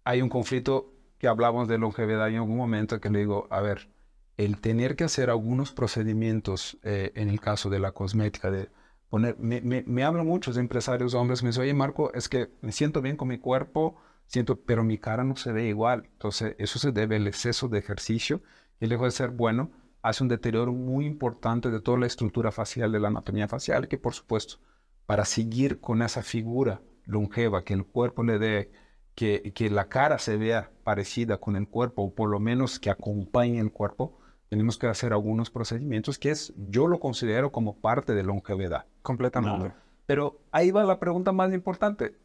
[0.05, 3.89] hay un conflicto que hablamos de longevidad en algún momento que le digo, a ver,
[4.37, 8.71] el tener que hacer algunos procedimientos eh, en el caso de la cosmética, de
[9.11, 12.73] poner, me, me, me hablan muchos empresarios hombres, me dicen, oye Marco, es que me
[12.73, 13.97] siento bien con mi cuerpo,
[14.29, 17.79] siento, pero mi cara no se ve igual, entonces eso se debe al exceso de
[17.79, 18.43] ejercicio
[18.79, 22.93] y lejos de ser bueno, hace un deterioro muy importante de toda la estructura facial,
[22.93, 24.59] de la anatomía facial, que por supuesto,
[25.07, 28.71] para seguir con esa figura longeva, que el cuerpo le dé,
[29.15, 32.91] que, que la cara se vea parecida con el cuerpo, o por lo menos que
[32.91, 38.15] acompañe el cuerpo, tenemos que hacer algunos procedimientos que es, yo lo considero como parte
[38.15, 38.87] de longevidad.
[39.03, 39.75] Completamente.
[40.07, 42.17] Pero ahí va la pregunta más importante.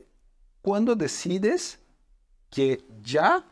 [0.62, 1.83] ¿Cuándo decides
[2.54, 3.46] que ya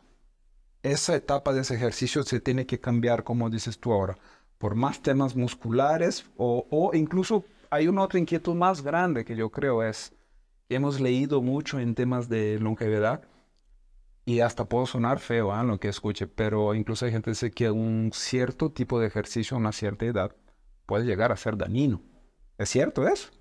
[0.83, 4.17] esa etapa de ese ejercicio se tiene que cambiar, como dices tú ahora,
[4.57, 9.49] por más temas musculares o, o incluso hay una otra inquietud más grande que yo
[9.49, 10.13] creo es,
[10.69, 13.23] hemos leído mucho en temas de longevidad
[14.25, 15.63] y hasta puedo sonar feo ¿eh?
[15.65, 19.57] lo que escuche, pero incluso hay gente que dice que un cierto tipo de ejercicio
[19.57, 20.35] a una cierta edad
[20.85, 22.01] puede llegar a ser dañino.
[22.57, 23.31] ¿Es cierto eso?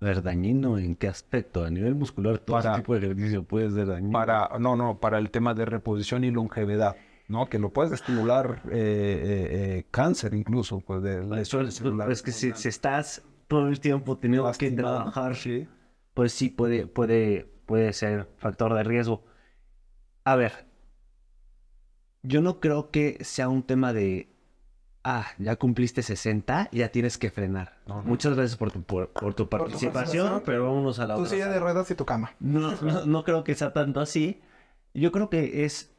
[0.00, 1.62] Ver, dañino en qué aspecto?
[1.64, 4.12] A nivel muscular, todo Para- ese tipo de ejercicio puede ser dañino.
[4.12, 6.96] Para, no, no, para el tema de reposición y longevidad,
[7.28, 7.46] ¿no?
[7.50, 12.22] Que lo puedes estimular eh, eh, eh, cáncer incluso, pues de la Eso es, es
[12.22, 15.68] que si, si estás todo el tiempo teniendo que trabajar, Sí.
[16.14, 19.22] pues sí puede, puede, puede ser factor de riesgo.
[20.24, 20.66] A ver,
[22.22, 24.28] yo no creo que sea un tema de,
[25.04, 27.78] ah, ya cumpliste 60, ya tienes que frenar.
[28.04, 30.42] Muchas gracias por tu, por, por tu participación, participación.
[30.46, 31.30] pero vámonos a la Tu otra.
[31.30, 31.54] silla sala.
[31.54, 32.32] de ruedas y tu cama.
[32.40, 34.40] No, no, no creo que sea tanto así.
[34.94, 35.94] Yo creo que es,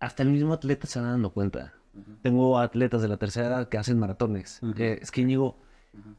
[0.00, 1.74] hasta el mismo atleta se va dando cuenta.
[2.22, 4.60] Tengo atletas de la tercera edad que hacen maratones.
[4.78, 5.58] Eh, es que Íñigo,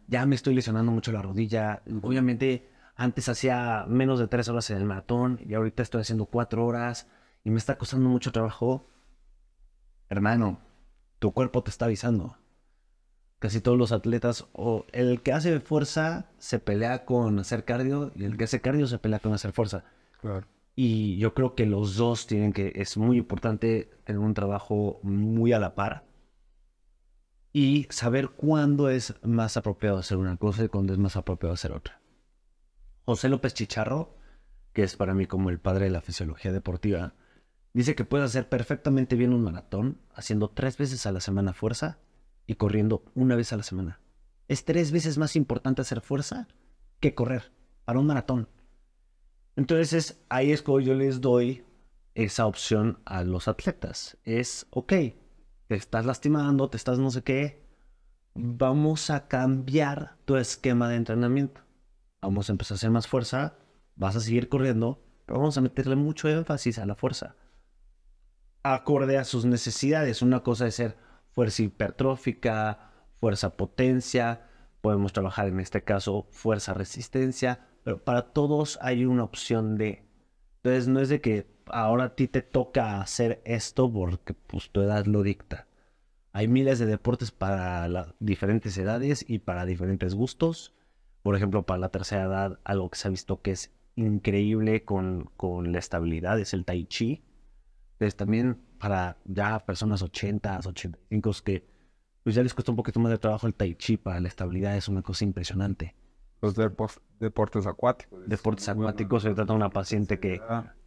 [0.08, 1.82] ya me estoy lesionando mucho la rodilla.
[2.02, 6.66] Obviamente, antes hacía menos de tres horas en el maratón y ahorita estoy haciendo cuatro
[6.66, 7.08] horas
[7.44, 8.88] y me está costando mucho trabajo.
[10.10, 10.60] Hermano,
[11.22, 12.36] tu cuerpo te está avisando.
[13.38, 18.24] Casi todos los atletas, o el que hace fuerza se pelea con hacer cardio y
[18.24, 19.86] el que hace cardio se pelea con hacer fuerza.
[20.20, 20.48] Claro.
[20.76, 25.54] Y yo creo que los dos tienen que, es muy importante tener un trabajo muy
[25.54, 26.06] a la par
[27.54, 31.72] y saber cuándo es más apropiado hacer una cosa y cuándo es más apropiado hacer
[31.72, 32.02] otra.
[33.06, 34.18] José López Chicharro,
[34.74, 37.14] que es para mí como el padre de la fisiología deportiva,
[37.74, 42.00] dice que puedes hacer perfectamente bien un maratón haciendo tres veces a la semana fuerza
[42.48, 44.02] y corriendo una vez a la semana.
[44.48, 46.48] Es tres veces más importante hacer fuerza
[47.00, 47.52] que correr
[47.86, 48.50] para un maratón.
[49.56, 51.64] Entonces ahí es cuando yo les doy
[52.16, 54.18] esa opción a los atletas.
[54.24, 54.94] Es, ok,
[55.68, 57.66] te estás lastimando, te estás no sé qué,
[58.34, 61.62] vamos a cambiar tu esquema de entrenamiento.
[62.22, 63.58] Vamos a empezar a hacer más fuerza,
[63.96, 67.36] vas a seguir corriendo, pero vamos a meterle mucho énfasis a la fuerza.
[68.64, 70.22] Acorde a sus necesidades.
[70.22, 70.98] Una cosa es ser
[71.32, 74.48] fuerza hipertrófica, fuerza potencia,
[74.82, 80.04] podemos trabajar en este caso fuerza resistencia, pero para todos hay una opción de.
[80.58, 84.82] Entonces no es de que ahora a ti te toca hacer esto porque pues tu
[84.82, 85.68] edad lo dicta.
[86.34, 90.74] Hay miles de deportes para diferentes edades y para diferentes gustos.
[91.24, 95.30] Por ejemplo, para la tercera edad, algo que se ha visto que es increíble con,
[95.36, 97.24] con la estabilidad es el tai chi.
[98.02, 101.68] Entonces también para ya personas 80, 85 que
[102.24, 104.76] pues ya les cuesta un poquito más de trabajo el tai chi para la estabilidad
[104.76, 105.94] es una cosa impresionante.
[106.42, 108.28] Los depo- deportes acuáticos.
[108.28, 110.42] Deportes acuáticos, se trata de una paciente que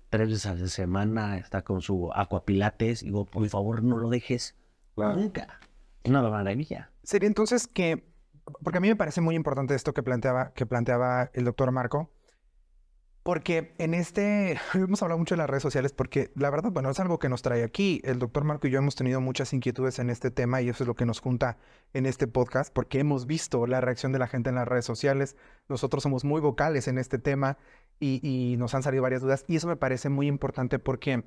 [0.09, 4.09] tres veces a la semana está con su aquapilates y digo, por favor no lo
[4.09, 4.57] dejes
[4.97, 5.15] claro.
[5.15, 5.61] nunca.
[6.03, 6.91] Es una maravilla.
[7.05, 8.13] Sería entonces que,
[8.65, 12.11] porque a mí me parece muy importante esto que planteaba, que planteaba el doctor Marco,
[13.25, 17.01] porque en este, hemos hablado mucho de las redes sociales, porque la verdad, bueno, es
[17.01, 18.01] algo que nos trae aquí.
[18.05, 20.89] El doctor Marco y yo hemos tenido muchas inquietudes en este tema y eso es
[20.89, 21.57] lo que nos junta
[21.95, 25.37] en este podcast, porque hemos visto la reacción de la gente en las redes sociales.
[25.69, 27.57] Nosotros somos muy vocales en este tema
[27.99, 31.25] y, y nos han salido varias dudas y eso me parece muy importante porque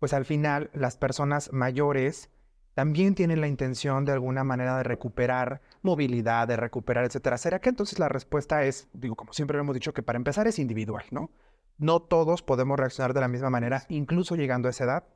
[0.00, 2.30] pues al final las personas mayores
[2.78, 7.36] también tienen la intención de alguna manera de recuperar movilidad, de recuperar, etcétera.
[7.36, 10.46] ¿Será que entonces la respuesta es, digo, como siempre lo hemos dicho, que para empezar
[10.46, 11.32] es individual, ¿no?
[11.78, 15.08] No todos podemos reaccionar de la misma manera, incluso llegando a esa edad,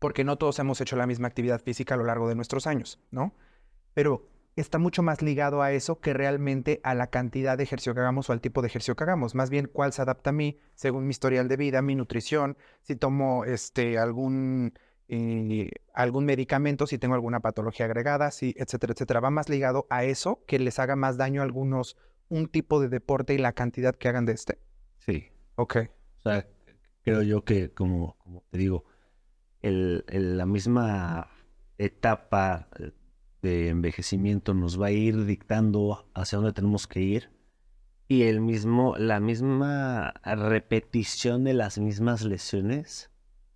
[0.00, 2.98] porque no todos hemos hecho la misma actividad física a lo largo de nuestros años,
[3.12, 3.36] ¿no?
[3.94, 4.26] Pero
[4.56, 8.28] está mucho más ligado a eso que realmente a la cantidad de ejercicio que hagamos
[8.28, 9.36] o al tipo de ejercicio que hagamos.
[9.36, 12.96] Más bien, cuál se adapta a mí según mi historial de vida, mi nutrición, si
[12.96, 14.74] tomo este, algún,
[15.10, 19.20] eh, algún medicamento, si tengo alguna patología agregada, si, etcétera, etcétera.
[19.20, 21.96] Va más ligado a eso que les haga más daño a algunos
[22.28, 24.58] un tipo de deporte y la cantidad que hagan de este.
[24.98, 25.26] Sí.
[25.56, 25.76] Ok.
[26.18, 26.46] O sea,
[27.02, 28.84] creo yo que, como, como te digo,
[29.62, 31.28] el, el- la misma
[31.78, 32.68] etapa
[33.42, 37.30] de envejecimiento nos va a ir dictando hacia dónde tenemos que ir.
[38.06, 43.10] Y el mismo, la misma repetición de las mismas lesiones,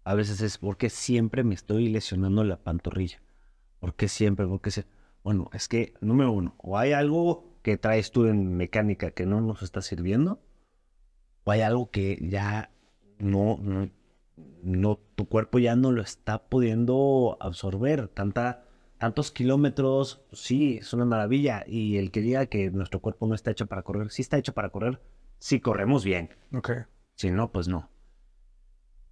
[0.05, 3.23] a veces es porque siempre me estoy lesionando la pantorrilla.
[3.81, 4.47] ¿Por qué siempre?
[4.47, 4.87] Porque se...
[5.23, 9.41] Bueno, es que, número uno, o hay algo que traes tú en mecánica que no
[9.41, 10.39] nos está sirviendo,
[11.45, 12.71] o hay algo que ya
[13.19, 13.89] no, no,
[14.63, 18.09] no, tu cuerpo ya no lo está pudiendo absorber.
[18.09, 18.65] Tanta,
[18.99, 21.65] tantos kilómetros, sí, es una maravilla.
[21.67, 24.53] Y el que diga que nuestro cuerpo no está hecho para correr, sí está hecho
[24.53, 25.01] para correr,
[25.39, 26.31] si corremos bien.
[26.53, 26.71] Ok.
[27.17, 27.89] Si no, pues no.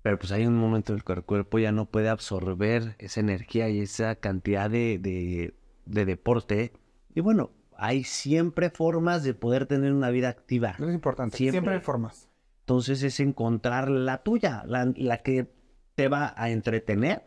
[0.02, 3.20] Pero pues hay un momento en el que el cuerpo ya no puede absorber esa
[3.20, 5.54] energía y esa cantidad de, de,
[5.86, 6.72] de deporte.
[7.14, 10.70] Y bueno, hay siempre formas de poder tener una vida activa.
[10.70, 11.36] Eso es importante.
[11.36, 11.52] Siempre.
[11.52, 12.28] Siempre, hay formas.
[12.60, 15.52] Entonces es encontrar la tuya, la, la que
[15.94, 17.24] te va a entretener.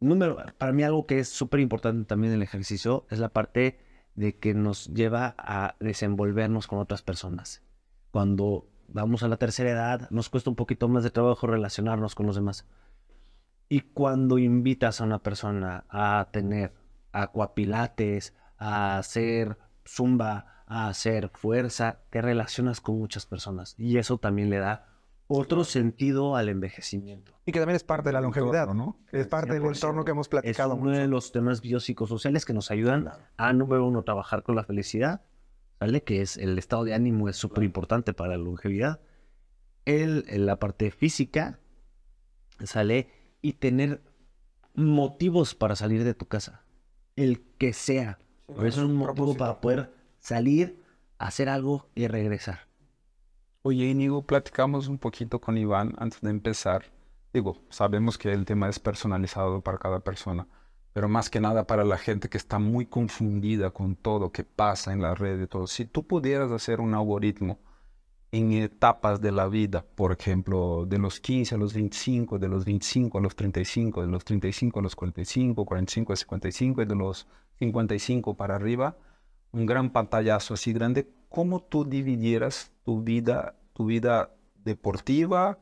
[0.00, 3.78] Número, para mí algo que es súper importante también en el ejercicio es la parte
[4.14, 7.62] de que nos lleva a desenvolvernos con otras personas.
[8.10, 12.26] Cuando vamos a la tercera edad, nos cuesta un poquito más de trabajo relacionarnos con
[12.26, 12.66] los demás.
[13.68, 16.72] Y cuando invitas a una persona a tener
[17.12, 23.74] aquapilates, a hacer zumba, a hacer fuerza, te relacionas con muchas personas.
[23.78, 24.86] Y eso también le da
[25.26, 27.32] otro sentido al envejecimiento.
[27.46, 28.98] Y que también es parte de la longevidad, ¿no?
[29.10, 29.74] Es parte del 100%.
[29.74, 30.74] entorno que hemos Es platicado.
[30.76, 35.22] uno de los temas biopsicosociales que nos ayudan a, número uno, trabajar con la felicidad,
[35.78, 36.02] ¿sale?
[36.02, 39.00] Que es el estado de ánimo es súper importante para la longevidad.
[39.84, 41.60] El, en la parte física,
[42.64, 43.08] ¿sale?
[43.42, 44.02] Y tener
[44.74, 46.64] motivos para salir de tu casa.
[47.16, 48.18] El que sea.
[48.46, 49.38] Pero eso es un motivo propósito.
[49.38, 50.82] para poder salir,
[51.18, 52.60] hacer algo y regresar.
[53.62, 56.84] Oye, Íñigo, platicamos un poquito con Iván antes de empezar.
[57.32, 60.46] Digo, sabemos que el tema es personalizado para cada persona,
[60.94, 64.92] pero más que nada para la gente que está muy confundida con todo que pasa
[64.92, 65.66] en la red y todo.
[65.66, 67.58] Si tú pudieras hacer un algoritmo
[68.30, 72.64] en etapas de la vida, por ejemplo, de los 15 a los 25, de los
[72.64, 76.94] 25 a los 35, de los 35 a los 45, 45 a 55 y de
[76.94, 77.26] los
[77.58, 78.96] 55 para arriba,
[79.50, 85.58] un gran pantallazo así grande, ¿cómo tú dividieras tu vida, tu vida deportiva,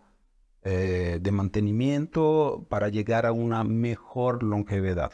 [0.62, 5.12] eh, de mantenimiento, para llegar a una mejor longevidad?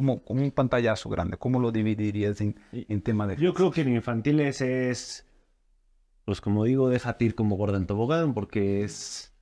[0.00, 3.36] Como, como un pantallazo grande, ¿cómo lo dividirías en, en tema de...
[3.36, 5.26] Yo creo que en infantiles es,
[6.24, 9.34] pues como digo, déjate ir como gorda en tobogán porque es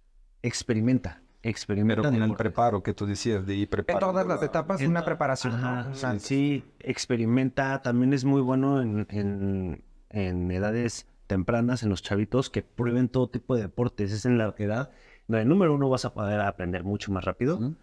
[0.42, 2.02] experimenta, experimenta.
[2.02, 4.06] Pero con el preparo que tú decías de ir En preparando.
[4.08, 5.60] todas las la- etapas, En una preparación.
[5.60, 5.68] ¿no?
[5.68, 7.80] Ajá, Una- sí, experimenta.
[7.80, 13.28] También es muy bueno en, en- en edades tempranas, en los chavitos, que prueben todo
[13.30, 14.10] tipo de deportes.
[14.10, 14.90] Es en la edad
[15.28, 17.76] donde, número uno, vas a poder aprender mucho más rápido.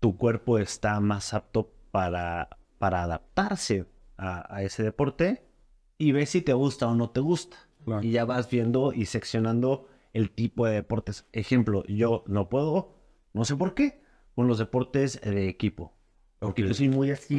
[0.00, 3.86] Tu cuerpo está más apto para, para adaptarse
[4.18, 5.46] a, a ese deporte
[5.96, 7.56] y ves si te gusta o no te gusta.
[7.86, 8.02] Claro.
[8.02, 11.26] Y ya vas viendo y seccionando el tipo de deportes.
[11.32, 12.98] Ejemplo, yo no puedo,
[13.32, 14.02] no sé por qué,
[14.34, 15.94] con los deportes de equipo.
[16.38, 16.68] Porque Ok.
[16.68, 17.34] yo soy muy así.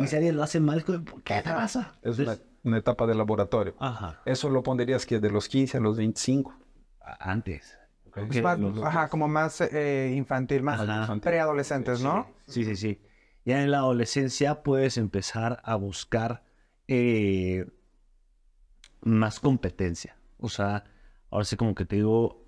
[0.00, 0.84] Y si alguien lo hace mal,
[1.22, 1.94] ¿qué te pasa?
[2.02, 3.76] Es una, Entonces, una etapa de laboratorio.
[3.78, 4.20] Ajá.
[4.24, 6.52] Eso lo pondrías que de los 15 a los 25.
[7.00, 7.78] a- Antes.
[8.42, 10.80] Más- los- ajá, como más eh, infantil, más
[11.20, 12.26] preadolescentes, ¿no?
[12.48, 13.00] Sí, sí, sí.
[13.44, 16.44] Ya en la adolescencia puedes empezar a buscar
[16.88, 17.66] eh,
[19.00, 20.16] más competencia.
[20.38, 20.84] O sea,
[21.30, 22.44] ahora sí como que te digo,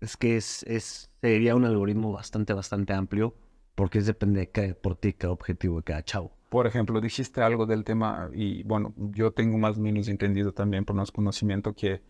[0.00, 3.34] es que es, es sería un algoritmo bastante, bastante amplio
[3.74, 6.32] porque es depende de cada deporte cada objetivo de cada chavo.
[6.48, 10.84] Por ejemplo, dijiste algo del tema y bueno, yo tengo más o menos entendido también
[10.84, 12.02] por más conocimiento que,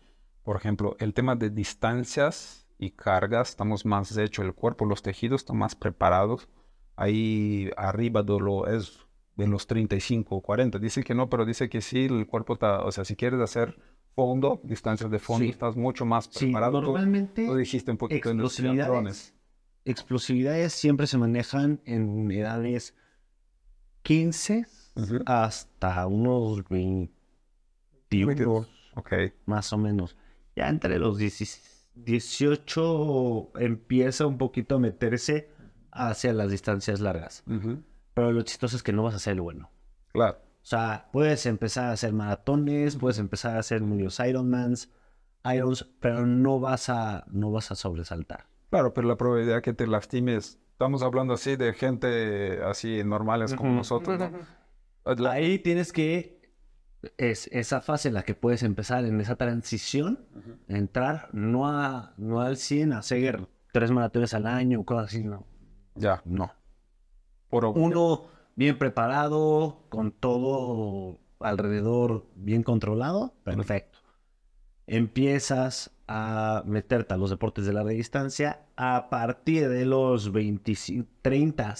[0.43, 5.41] por ejemplo, el tema de distancias y cargas, estamos más hecho el cuerpo, los tejidos
[5.41, 6.49] están más preparados.
[6.95, 8.99] Ahí arriba de lo es
[9.35, 10.77] de los 35 o 40.
[10.79, 13.75] Dice que no, pero dice que sí, el cuerpo está, o sea, si quieres hacer
[14.15, 15.49] fondo, distancias de fondo, Sí.
[15.49, 16.79] estás mucho más Sí, preparado.
[16.79, 19.33] Tú- normalmente Tú dijiste un poquito en los explosividades
[19.85, 22.95] explosividades siempre se manejan en edades
[24.03, 24.65] 15
[25.25, 28.65] hasta unos 21,
[28.95, 29.13] Ok.
[29.45, 30.15] más o menos.
[30.55, 35.49] Ya entre los 10 18 empieza un poquito a meterse
[35.93, 37.43] hacia las distancias largas.
[38.13, 39.71] Pero lo chistoso es que no vas a ser el bueno.
[40.11, 40.37] Claro.
[40.61, 44.89] O sea, puedes empezar a hacer maratones, puedes empezar a hacer medios Ironmans,
[45.43, 48.45] Irons, pero no vas a, no vas a sobresaltar.
[48.69, 53.71] Claro, pero la probabilidad que te lastimes, estamos hablando así de gente así normales como
[53.73, 54.31] nosotros, ¿no?
[55.15, 56.49] La- Ahí tienes que,
[57.17, 60.25] es esa fase en la que puedes empezar en esa transición,
[60.69, 65.45] entrar no, a, no al 100, a hacer tres maratones al año, cosas así, no.
[65.95, 66.51] Ya, No.
[67.49, 68.23] por Uno
[68.55, 73.99] bien preparado, con todo alrededor bien controlado, perfecto.
[74.87, 81.75] Empiezas a meterte a los deportes de larga distancia a partir de los 25, 30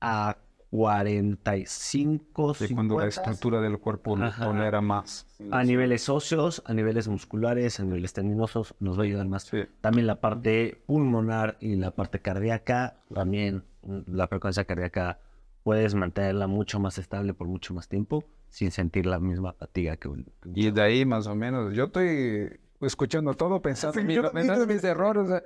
[0.00, 0.36] a
[0.70, 4.44] 45, de cuando la 50, estructura del cuerpo Ajá.
[4.44, 5.26] tolera más.
[5.50, 9.44] a niveles óseos, a niveles musculares, a niveles tendinosos, nos va a ayudar más.
[9.44, 9.58] Sí.
[9.80, 15.18] También la parte pulmonar y la parte cardíaca, también mm, la frecuencia cardíaca
[15.62, 20.08] puedes mantenerla mucho más estable por mucho más tiempo sin sentir la misma fatiga que
[20.08, 20.24] un...
[20.40, 24.14] que un Y de ahí más o menos, yo estoy escuchando todo pensando en, mi-
[24.14, 25.24] en mis errores.
[25.24, 25.42] o sea,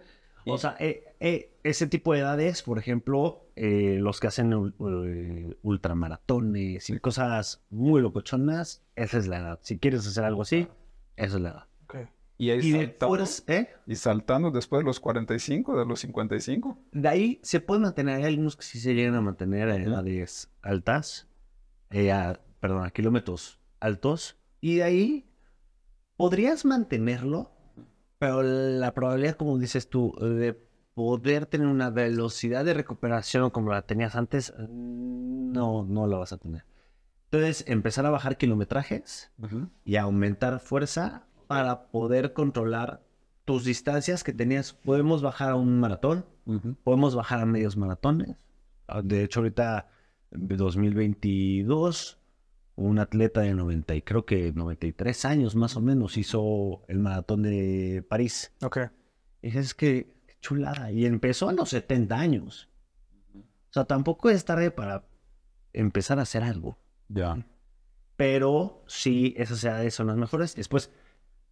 [0.47, 5.57] O sea, eh, eh, ese tipo de edades, por ejemplo, eh, los que hacen ul-
[5.62, 9.59] ultramaratones y cosas muy locochonas, esa es la edad.
[9.62, 10.68] Si quieres hacer algo así,
[11.16, 11.66] esa es la edad.
[12.38, 13.68] y, ahí Y saltando, ¿eh?
[13.86, 16.78] y saltando después de los 45, de los 55.
[16.93, 20.51] De ahí se puede mantener, hay algunos que sí se llegan a mantener a edades
[20.62, 21.28] altas,
[21.91, 25.26] eh, a- perdón, a kilómetros altos, y de ahí
[26.16, 27.51] podrías mantenerlo,
[28.20, 30.52] pero la probabilidad, como dices tú, de
[30.92, 36.36] poder tener una velocidad de recuperación como la tenías antes, no, no la vas a
[36.36, 36.66] tener.
[37.24, 39.32] Entonces, empezar a bajar kilometrajes
[39.86, 43.02] y aumentar fuerza para poder controlar
[43.46, 44.74] tus distancias que tenías.
[44.74, 46.26] Podemos bajar a un maratón,
[46.84, 48.36] podemos bajar a medios maratones.
[48.86, 49.88] Ah, De hecho, ahorita,
[50.30, 52.19] en 2022,
[52.81, 57.43] un atleta de 90, y creo que 93 años más o menos, hizo el maratón
[57.43, 58.53] de París.
[58.62, 58.78] Ok.
[59.43, 60.91] Y dije, es que, qué chulada.
[60.91, 62.70] Y empezó a los 70 años.
[63.35, 65.07] O sea, tampoco es tarde para
[65.72, 66.78] empezar a hacer algo.
[67.09, 67.47] Ya.
[68.16, 70.57] Pero sí, esas edades son las mejores.
[70.57, 70.91] Después,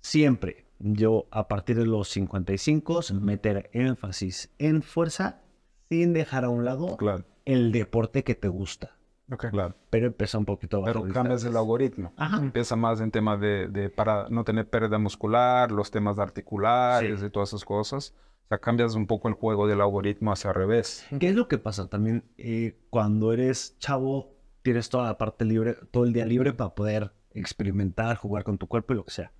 [0.00, 5.42] siempre yo a partir de los 55 meter énfasis en fuerza
[5.88, 8.97] sin dejar a un lado Claro, el deporte que te gusta.
[9.36, 9.74] Claro.
[9.90, 12.12] Pero empezó un poquito bajo Pero cambias el algoritmo.
[12.16, 12.38] Ajá.
[12.38, 17.26] Empieza más en temas de, de para no tener pérdida muscular, los temas articulares Sí.
[17.26, 18.14] y todas esas cosas.
[18.44, 21.04] O sea, cambias un poco el juego del algoritmo hacia el revés.
[21.20, 24.34] ¿Qué es lo que pasa también eh, cuando eres chavo?
[24.62, 28.66] Tienes toda la parte libre, todo el día libre para poder experimentar, jugar con tu
[28.66, 29.32] cuerpo y lo que sea.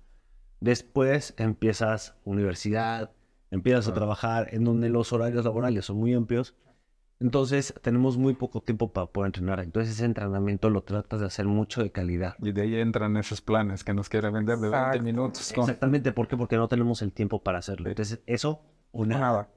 [0.59, 3.11] Después empiezas universidad,
[3.51, 6.55] empiezas a trabajar en donde los horarios laborales son muy amplios.
[7.19, 9.59] Entonces tenemos muy poco tiempo para poder entrenar.
[9.59, 12.35] Entonces ese entrenamiento lo tratas de hacer mucho de calidad.
[12.39, 15.03] Y de ahí entran esos planes que nos quieren vender de 20 Exacto.
[15.03, 15.53] minutos.
[15.53, 15.63] Con...
[15.63, 16.37] Exactamente, ¿por qué?
[16.37, 17.89] Porque no tenemos el tiempo para hacerlo.
[17.89, 18.61] Entonces eso,
[18.91, 19.49] una, Nada.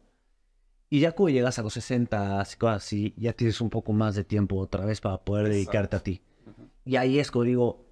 [0.91, 4.15] Y ya cuando llegas a los 60, así, cosas así, ya tienes un poco más
[4.15, 6.21] de tiempo otra vez para poder dedicarte a ti.
[6.85, 7.87] Y ahí es como digo,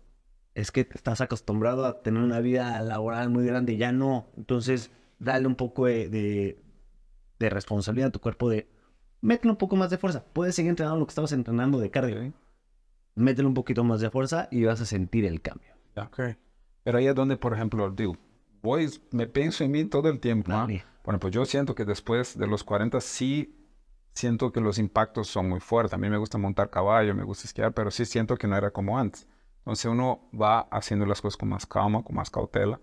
[0.54, 4.26] es que estás acostumbrado a tener una vida laboral muy grande, ya no.
[4.36, 6.62] Entonces, dale un poco de, de,
[7.38, 8.68] de responsabilidad a tu cuerpo de,
[9.20, 10.24] métele un poco más de fuerza.
[10.32, 12.22] Puedes seguir entrenando lo que estabas entrenando de cardio.
[12.22, 12.32] ¿eh?
[13.14, 15.72] Métele un poquito más de fuerza y vas a sentir el cambio.
[15.96, 16.20] Ok.
[16.84, 18.16] Pero ahí es donde, por ejemplo, digo,
[18.62, 20.50] voy, me pienso en mí todo el tiempo.
[20.50, 20.84] Dale.
[21.04, 23.56] Bueno, pues yo siento que después de los 40 sí
[24.14, 25.94] siento que los impactos son muy fuertes.
[25.94, 28.70] A mí me gusta montar caballo, me gusta esquiar, pero sí siento que no era
[28.70, 29.26] como antes.
[29.58, 32.80] Entonces uno va haciendo las cosas con más calma, con más cautela.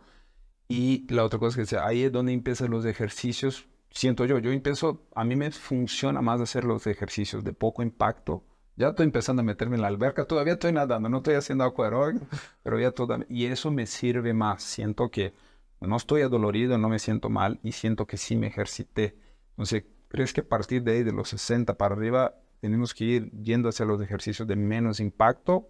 [0.68, 3.68] Y la otra cosa que decía, ahí es donde empiezan los ejercicios.
[3.98, 8.44] Siento yo, yo empiezo, a mí me funciona más hacer los ejercicios de poco impacto.
[8.76, 12.28] Ya estoy empezando a meterme en la alberca, todavía estoy nadando, no estoy haciendo acuaróbico,
[12.62, 13.26] pero ya toda...
[13.28, 14.62] Y eso me sirve más.
[14.62, 15.34] Siento que
[15.82, 19.18] no estoy adolorido, no me siento mal y siento que sí me ejercité.
[19.54, 23.32] Entonces, ¿crees que a partir de ahí, de los 60 para arriba, tenemos que ir
[23.32, 25.70] yendo hacia los ejercicios de menos impacto?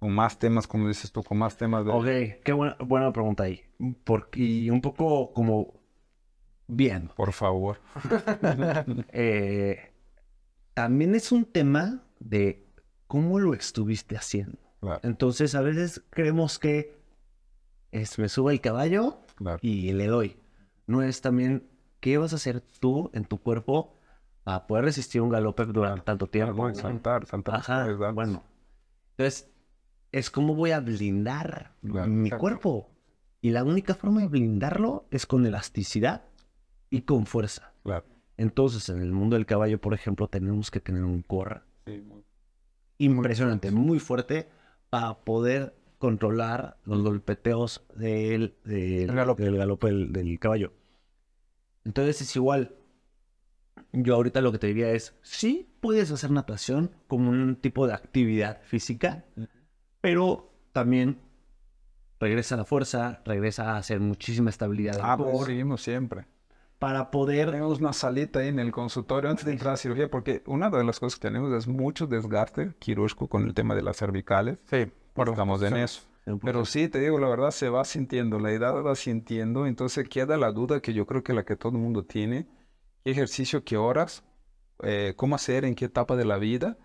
[0.00, 1.92] Con más temas, como dices tú, con más temas de...
[1.92, 3.62] Ok, qué buena, buena pregunta ahí.
[4.02, 5.79] Porque, y un poco como
[6.70, 7.10] bien.
[7.16, 7.78] Por favor.
[9.12, 9.92] Eh,
[10.74, 12.66] también es un tema de
[13.06, 14.58] cómo lo estuviste haciendo.
[14.80, 16.96] Claro, Entonces, a veces creemos que
[17.90, 19.58] es, me subo el caballo claro.
[19.62, 20.36] y le doy.
[20.86, 23.94] No es también ¿qué vas a hacer tú en tu cuerpo
[24.42, 26.54] para poder resistir un galope durante tanto tiempo?
[26.54, 27.56] Bueno, saltar, saltar.
[27.56, 28.42] Ajá, bueno.
[29.16, 29.50] Entonces,
[30.12, 32.90] es como voy a blindar mi cuerpo.
[33.42, 36.24] Y la única forma de blindarlo es con elasticidad
[36.90, 37.72] y con fuerza.
[37.82, 38.04] Claro.
[38.36, 41.24] Entonces, en el mundo del caballo, por ejemplo, tenemos que tener un
[41.86, 42.24] Sí, muy-
[42.98, 44.48] impresionante, muy fuerte,
[44.90, 49.42] para poder controlar los golpeteos del, del, El galope.
[49.44, 50.72] del galope del, del caballo.
[51.84, 52.74] Entonces es igual.
[53.92, 57.94] Yo ahorita lo que te diría es, sí puedes hacer natación como un tipo de
[57.94, 59.24] actividad física,
[60.00, 61.18] pero también
[62.20, 66.26] regresa a la fuerza, regresa a hacer muchísima estabilidad Ah, pues seguimos siempre.
[66.80, 70.42] Para poder Tenemos una salita ahí en el consultorio antes de entrar a cirugía, porque
[70.46, 73.98] una de las cosas que tenemos es mucho desgaste quirúrgico con el tema de las
[73.98, 74.58] cervicales.
[74.64, 76.02] Sí, por Estamos en eso.
[76.42, 80.38] Pero sí, te digo la verdad, se va sintiendo, la edad va sintiendo, entonces queda
[80.38, 82.46] la duda que yo creo que la que todo el mundo tiene,
[83.04, 84.24] qué ejercicio, qué horas,
[84.82, 86.78] eh, cómo hacer, en qué etapa de la vida.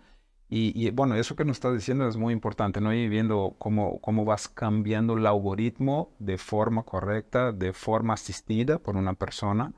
[0.50, 2.92] Y, y, bueno, eso que nos estás diciendo es muy importante, ¿no?
[2.92, 8.96] Y viendo cómo, cómo vas cambiando el algoritmo de forma correcta, de forma asistida por
[8.96, 9.72] una persona.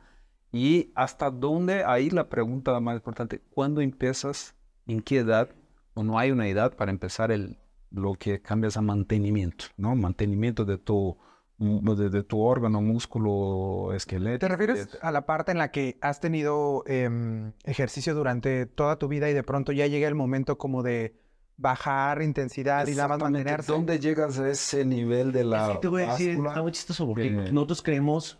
[0.52, 4.54] Y hasta dónde, ahí la pregunta más importante, ¿cuándo empiezas,
[4.86, 5.50] en qué edad,
[5.94, 7.58] o no hay una edad para empezar el,
[7.90, 9.94] lo que cambias a mantenimiento, ¿no?
[9.94, 11.18] Mantenimiento de tu,
[11.58, 14.38] de, de tu órgano, músculo, esqueleto.
[14.38, 19.08] ¿Te refieres a la parte en la que has tenido em, ejercicio durante toda tu
[19.08, 21.14] vida y de pronto ya llega el momento como de
[21.56, 23.70] bajar intensidad y nada más mantenerse?
[23.70, 26.72] ¿Dónde llegas a ese nivel de la Es que te voy a decir, está muy
[26.72, 28.38] chistoso porque que- nosotros creemos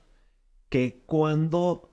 [0.68, 1.90] que cuando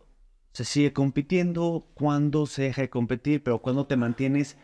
[0.56, 4.58] se sigue compitiendo, cuando se deja de competir, pero cuando te mantienes,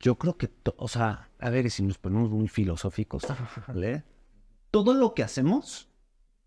[0.00, 3.26] yo creo que, o sea, a ver si nos ponemos muy filosóficos,
[3.68, 4.04] ¿vale?
[4.70, 5.90] Todo lo que hacemos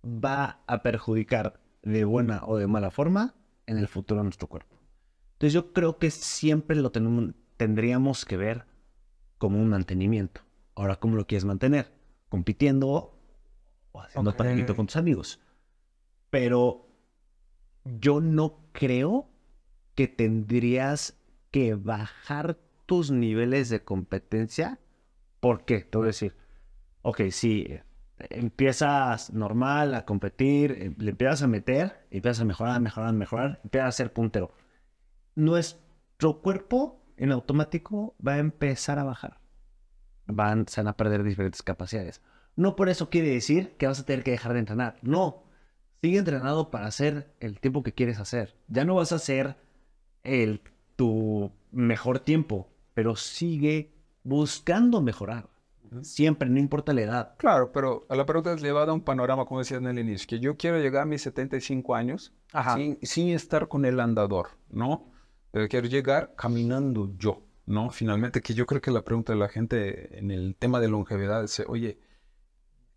[0.04, 3.36] va a perjudicar de buena o de mala forma
[3.68, 4.76] en el futuro a nuestro cuerpo.
[5.34, 8.66] Entonces yo creo que siempre lo tenemos, tendríamos que ver
[9.38, 10.42] como un mantenimiento.
[10.74, 11.94] Ahora, ¿cómo lo quieres mantener?
[12.28, 13.20] Compitiendo
[13.92, 14.38] o haciendo Ok.
[14.38, 15.40] taquito con tus amigos.
[16.32, 16.91] Pero
[17.86, 19.30] yo no creo
[19.96, 21.20] que tendrías
[21.52, 24.80] que bajar tus niveles de competencia.
[25.40, 25.82] ¿Por qué?
[25.82, 26.36] Te voy a decir,
[27.02, 27.84] ok, sí, eh,
[28.30, 33.90] empiezas normal a competir, eh, le empiezas a meter, empiezas a mejorar, mejorar, mejorar, empiezas
[33.90, 34.52] a ser puntero.
[35.36, 39.40] Nuestro cuerpo en automático va a empezar a bajar.
[40.28, 42.22] Van, se van a perder diferentes capacidades.
[42.56, 44.98] No por eso quiere decir que vas a tener que dejar de entrenar.
[45.02, 45.44] No.
[46.02, 48.56] Sigue entrenado para hacer el tiempo que quieres hacer.
[48.68, 49.56] Ya no vas a hacer
[50.24, 50.62] el,
[50.96, 53.92] tu mejor tiempo, pero sigue
[54.24, 55.48] buscando mejorar.
[56.02, 57.36] Siempre, no importa la edad.
[57.38, 60.26] Claro, pero a la pregunta es llevada a un panorama, como decías en el inicio,
[60.28, 62.34] que yo quiero llegar a mis 75 años
[62.74, 65.12] sin, sin estar con el andador, ¿no?
[65.52, 67.92] Pero quiero llegar caminando yo, ¿no?
[67.92, 71.44] Finalmente, que yo creo que la pregunta de la gente en el tema de longevidad
[71.44, 72.00] es, oye,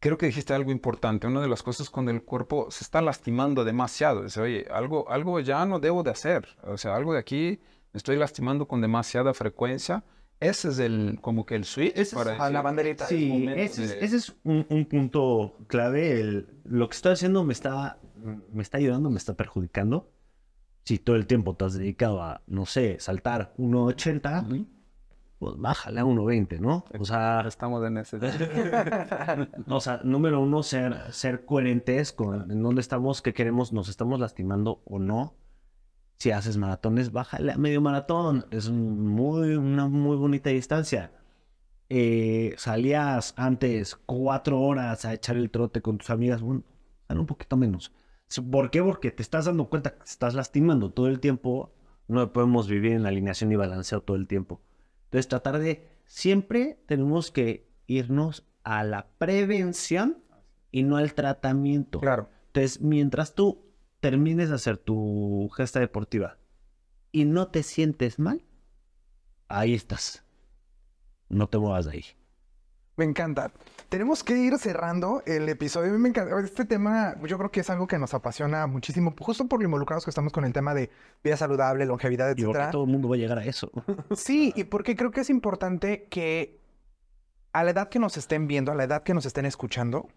[0.05, 1.27] creo que dijiste algo importante.
[1.27, 5.41] Una de las cosas cuando el cuerpo se está lastimando demasiado, dice, oye, algo, algo
[5.41, 6.47] ya no debo de hacer.
[6.63, 7.59] O sea, algo de aquí
[7.95, 10.05] me estoy lastimando con demasiada frecuencia.
[10.41, 11.93] Ese es el, como que el switch.
[11.93, 13.07] Ese es- para a la banderita.
[13.07, 16.21] Sí, ese es, de- ese es un, un punto clave.
[16.21, 17.99] El- lo que estoy haciendo me está,
[18.53, 20.11] me está ayudando, me está perjudicando.
[20.85, 24.67] Si todo el tiempo te has dedicado a, no sé, saltar 1.80, Ujú.
[25.45, 26.87] Pues bájale a 1.20, ¿no?
[26.99, 28.17] O sea, Estamos en ese...
[29.69, 34.21] o sea, número uno, ser, ser coherentes con en dónde estamos, qué queremos, nos estamos
[34.21, 35.35] lastimando o no.
[36.17, 38.47] Si haces maratones, bájale a medio maratón.
[38.51, 41.13] Es muy, una muy bonita distancia.
[41.91, 46.63] Eh, salías antes cuatro horas a echar el trote con tus amigas, bueno,
[47.07, 47.93] sal un poquito menos.
[48.51, 48.83] ¿Por qué?
[48.83, 51.75] Porque te estás dando cuenta que te estás lastimando todo el tiempo.
[52.09, 54.63] No podemos vivir en alineación y balanceo todo el tiempo.
[55.15, 60.25] Entonces, tratar de siempre tenemos que irnos a la prevención
[60.73, 62.01] y no al tratamiento.
[62.01, 62.31] Claro.
[62.49, 63.65] Entonces, mientras tú
[64.01, 66.39] termines de hacer tu gesta deportiva
[67.13, 68.45] y no te sientes mal,
[69.47, 70.25] ahí estás.
[71.29, 72.05] No te muevas de ahí.
[72.97, 73.51] Me encanta.
[73.89, 75.91] Tenemos que ir cerrando el episodio.
[75.91, 76.39] A mí me encanta.
[76.41, 80.05] Este tema, yo creo que es algo que nos apasiona muchísimo, justo por lo involucrados
[80.05, 80.91] que estamos con el tema de
[81.23, 83.71] vida saludable, longevidad, Y porque todo el mundo va a llegar a eso.
[84.15, 86.61] Sí, y porque creo que es importante que
[87.53, 90.09] a la edad que nos estén viendo, a la edad que nos estén escuchando,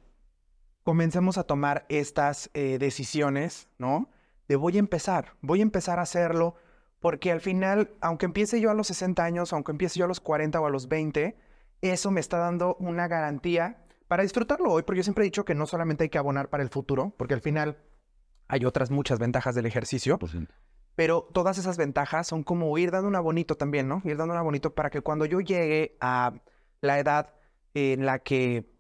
[0.84, 4.10] comencemos a tomar estas eh, decisiones, ¿no?
[4.48, 6.56] De voy a empezar, voy a empezar a hacerlo,
[7.00, 10.20] porque al final, aunque empiece yo a los 60 años, aunque empiece yo a los
[10.20, 11.38] 40 o a los 20,
[11.82, 15.56] eso me está dando una garantía para disfrutarlo hoy, porque yo siempre he dicho que
[15.56, 17.78] no solamente hay que abonar para el futuro, porque al final
[18.48, 20.18] Hay otras muchas ventajas del ejercicio,
[20.96, 24.02] pero todas esas ventajas son como ir dando una bonito también, ¿no?
[24.06, 26.34] Ir dando una bonito para que cuando yo llegue a
[26.82, 27.34] la edad
[27.74, 28.72] en la que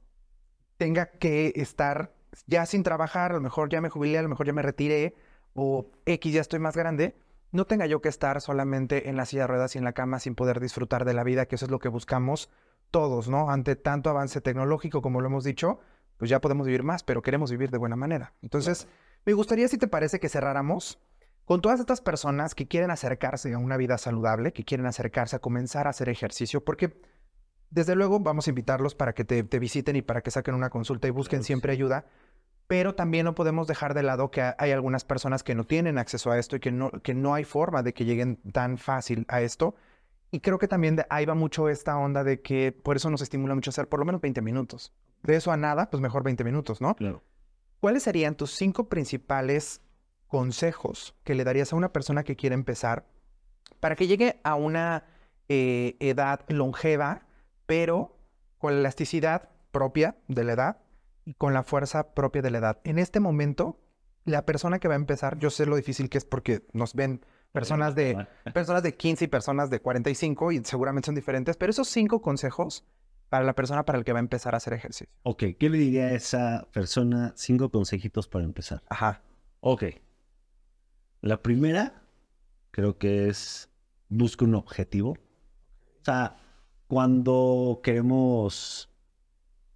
[0.78, 4.48] tenga que estar ya sin trabajar, a lo mejor ya me jubilé, a lo mejor
[4.48, 5.16] ya me retiré,
[5.54, 7.18] o X ya estoy más grande,
[7.52, 10.20] no tenga yo que estar solamente en la silla de ruedas y en la cama
[10.20, 12.50] sin poder disfrutar de la vida, que eso es lo que buscamos
[12.92, 13.50] todos, ¿no?
[13.50, 15.80] Ante tanto avance tecnológico, como lo hemos dicho,
[16.18, 18.34] pues ya podemos vivir más, pero queremos vivir de buena manera.
[18.42, 18.88] Entonces,
[19.26, 21.00] me gustaría, si te parece, que cerráramos
[21.46, 25.40] con todas estas personas que quieren acercarse a una vida saludable, que quieren acercarse a
[25.40, 27.00] comenzar a hacer ejercicio, porque
[27.70, 31.08] desde luego vamos a invitarlos para que te, visiten y para que saquen una consulta
[31.08, 32.06] y busquen siempre ayuda,
[32.68, 36.32] pero también no podemos dejar de lado que hay algunas personas que no tienen acceso
[36.32, 39.42] a esto y que no, que no hay forma de que lleguen tan fácil a
[39.42, 39.76] esto.
[40.32, 43.56] Y creo que también ahí va mucho esta onda de que por eso nos estimula
[43.56, 44.94] mucho hacer por lo menos 20 minutos.
[45.24, 46.96] De eso a nada, pues mejor 20 minutos, ¿no?
[46.96, 47.24] Claro.
[47.80, 49.82] ¿Cuáles serían tus cinco principales
[50.28, 53.06] consejos que le darías a una persona que quiere empezar
[53.80, 55.06] para que llegue a una
[55.48, 57.28] eh, edad longeva,
[57.66, 58.18] pero
[58.58, 60.78] con la elasticidad propia de la edad
[61.24, 62.80] y con la fuerza propia de la edad?
[62.84, 63.80] En este momento,
[64.26, 67.26] la persona que va a empezar, yo sé lo difícil que es porque nos ven
[67.60, 71.88] personas de, personas de 15 y personas de 45 y seguramente son diferentes, pero esos
[71.88, 72.86] cinco consejos
[73.30, 75.08] para la persona para el que va a empezar a hacer ejercicio.
[75.24, 77.34] Ok, ¿qué le diría a esa persona?
[77.36, 78.84] Cinco consejitos para empezar.
[78.90, 79.22] Ajá.
[79.60, 79.84] Ok.
[81.22, 82.04] La primera,
[82.72, 83.70] creo que es
[84.10, 85.12] busca un objetivo.
[85.12, 86.38] O sea,
[86.88, 88.90] cuando queremos,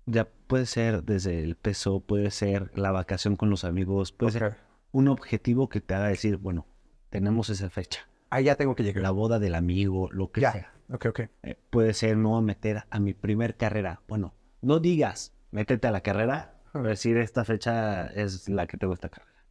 [0.05, 4.57] ya puede ser desde el peso, puede ser la vacación con los amigos, puede ser
[4.91, 6.65] un objetivo que te haga decir, bueno,
[7.11, 8.07] tenemos esa fecha.
[8.31, 9.03] Ahí ya tengo que llegar.
[9.03, 10.73] La boda del amigo, lo que sea.
[10.89, 11.19] Ok, ok.
[11.43, 14.01] Eh, puede ser no meter a mi primer carrera.
[14.07, 19.09] Bueno, no digas, métete a la carrera, decir esta fecha es la que tengo esta
[19.09, 19.45] carrera.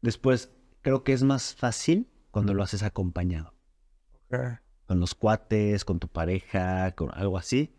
[0.00, 3.52] Después, creo que es más fácil cuando lo haces acompañado.
[4.86, 7.74] Con los cuates, con tu pareja, con algo así.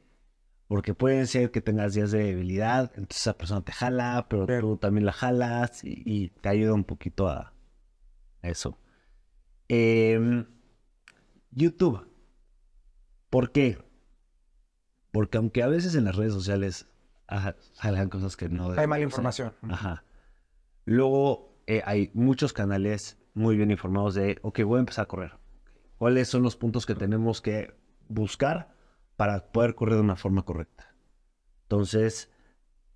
[0.67, 4.77] Porque puede ser que tengas días de debilidad, entonces esa persona te jala, pero, tú
[4.77, 7.53] también la jalas y, te ayuda un poquito a,
[8.41, 8.77] eso.
[9.67, 10.45] Em,
[11.51, 12.07] YouTube.
[13.29, 13.77] ¿Por qué?
[15.11, 16.87] Porque aunque a veces en las redes sociales
[17.73, 18.71] salgan cosas que no...
[18.71, 19.53] Hay mala información.
[19.69, 20.03] Ajá.
[20.85, 25.33] Luego eh, hay muchos canales muy bien informados de, ok, voy a empezar a correr.
[25.97, 27.75] ¿Cuáles son los puntos que tenemos que
[28.07, 28.73] buscar
[29.15, 30.95] para poder correr de una forma correcta?
[31.63, 32.31] Entonces,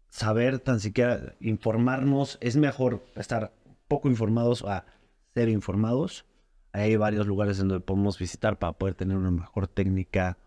[0.10, 3.54] saber tan siquiera informarnos, es mejor estar
[3.88, 4.86] poco informados a
[5.34, 6.26] ser informados
[6.74, 10.38] hay varios lugares donde podemos visitar para poder tener una mejor técnica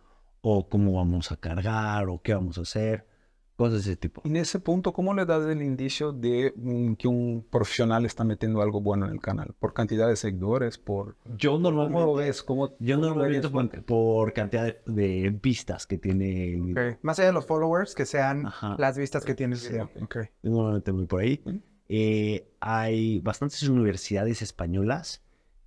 [0.43, 3.07] o cómo vamos a cargar o qué vamos a hacer,
[3.55, 4.23] cosas de ese tipo.
[4.25, 6.53] En ese punto, ¿cómo le das el indicio de
[6.99, 9.55] que un profesional está metiendo algo bueno en el canal?
[9.59, 10.79] ¿Por cantidad de seguidores?
[10.79, 12.43] ¿Por yo normalmente, ¿Cómo lo ves?
[12.43, 13.49] ¿Cómo, yo normalmente
[13.83, 16.99] por, cantidad de, vistas que tiene el video.
[17.03, 19.91] Más allá de los followers, que sean las vistas que tiene el video.
[20.03, 20.25] Okay.
[20.43, 21.41] Normalmente muy por ahí.
[21.89, 25.23] Eh, hay bastantes universidades españolas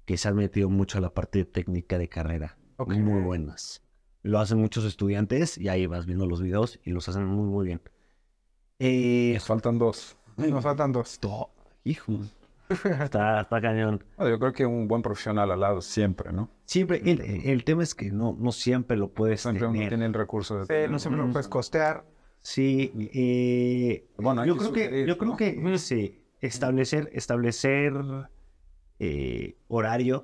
[0.05, 2.57] que se han metido mucho a la parte técnica de carrera.
[2.88, 3.84] Muy buenas.
[4.22, 7.65] Lo hacen muchos estudiantes y ahí vas viendo los videos y los hacen muy, muy
[7.65, 7.82] bien.
[8.80, 10.17] Eh, Nos faltan dos.
[10.38, 11.20] Nos faltan dos.
[11.84, 12.20] Hijo.
[13.03, 14.03] está, está cañón.
[14.17, 16.49] yo creo que un buen profesional al lado siempre, ¿no?
[16.65, 17.01] Siempre.
[17.03, 19.84] El, tema es que no, no siempre lo puedes siempre tener.
[19.84, 22.05] no tiene el recurso de sí, no siempre lo puedes costear.
[22.50, 22.91] Sí.
[23.14, 27.93] Eh, bueno, yo, creo que, yo creo que sí, establecer, establecer
[28.97, 30.24] eh, horarios.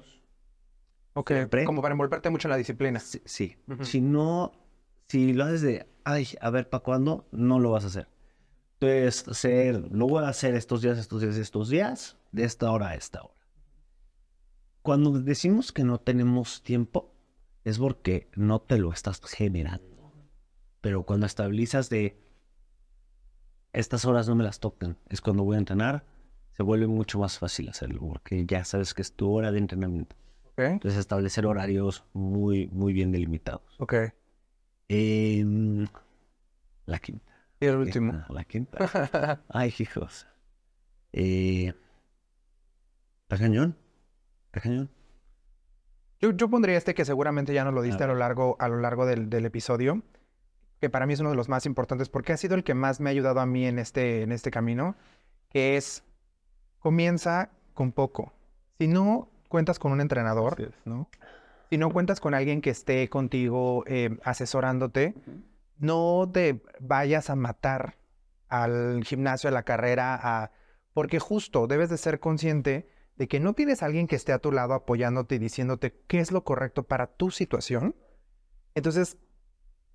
[1.14, 1.32] Ok,
[1.68, 3.00] como para envolverte mucho en la disciplina.
[3.00, 3.58] Sí.
[3.84, 4.54] Si no,
[5.08, 7.28] si lo haces de, ay, a ver, ¿para cuándo?
[7.32, 8.10] No lo vas a hacer.
[8.80, 12.88] Entonces, hacer, lo voy a hacer estos días, estos días, estos días, de esta hora
[12.88, 13.36] a esta hora.
[14.82, 17.14] Cuando decimos que no tenemos tiempo,
[17.64, 19.95] es porque no te lo estás generando.
[20.86, 22.16] Pero cuando estabilizas de,
[23.74, 26.06] estas horas no me las tocan, es cuando voy a entrenar,
[26.52, 30.16] se vuelve mucho más fácil hacerlo porque ya sabes que es tu hora de entrenamiento.
[30.58, 33.64] Entonces establecer horarios muy, muy bien delimitados.
[33.80, 33.96] Ok.
[34.88, 35.88] Em,
[36.86, 37.34] la quinta.
[37.60, 38.24] Y el último.
[38.30, 39.42] La quinta.
[39.50, 40.28] Ay, hijos.
[41.14, 41.74] Eh,
[43.24, 43.76] ¿Está cañón?
[44.46, 44.92] ¿Está cañón?
[46.20, 48.80] Yo, yo, pondría este que seguramente ya nos lo diste a, lo largo, a lo
[48.80, 50.04] largo del, del, episodio,
[50.80, 53.00] que para mí es uno de los más importantes porque ha sido el que más
[53.00, 54.96] me ha ayudado a mí en este, en este camino,
[55.50, 56.04] que es
[56.80, 58.34] comienza con poco.
[58.78, 61.10] Si no cuentas con un entrenador, ¿no?
[61.70, 65.16] Si no cuentas con alguien que esté contigo eh, asesorándote,
[65.78, 67.96] no te vayas a matar
[68.48, 70.52] al gimnasio, a la carrera, a
[70.94, 74.40] porque justo debes de ser consciente de que no tienes a alguien que esté a
[74.40, 77.96] tu lado apoyándote y diciéndote qué es lo correcto para tu situación.
[78.76, 79.18] Entonces,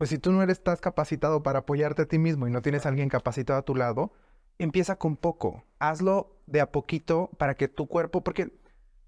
[0.01, 2.86] pues si tú no eres, estás capacitado para apoyarte a ti mismo y no tienes
[2.86, 4.14] a alguien capacitado a tu lado,
[4.59, 5.62] empieza con poco.
[5.78, 8.51] Hazlo de a poquito para que tu cuerpo, porque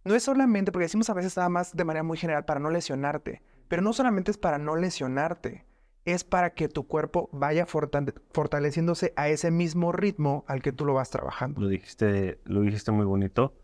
[0.04, 2.68] no es solamente, porque decimos a veces nada más de manera muy general para no
[2.68, 5.64] lesionarte, pero no solamente es para no lesionarte,
[6.04, 10.92] es para que tu cuerpo vaya fortaleciéndose a ese mismo ritmo al que tú lo
[10.92, 11.62] vas trabajando.
[11.62, 13.54] Lo dijiste, lo dijiste muy bonito.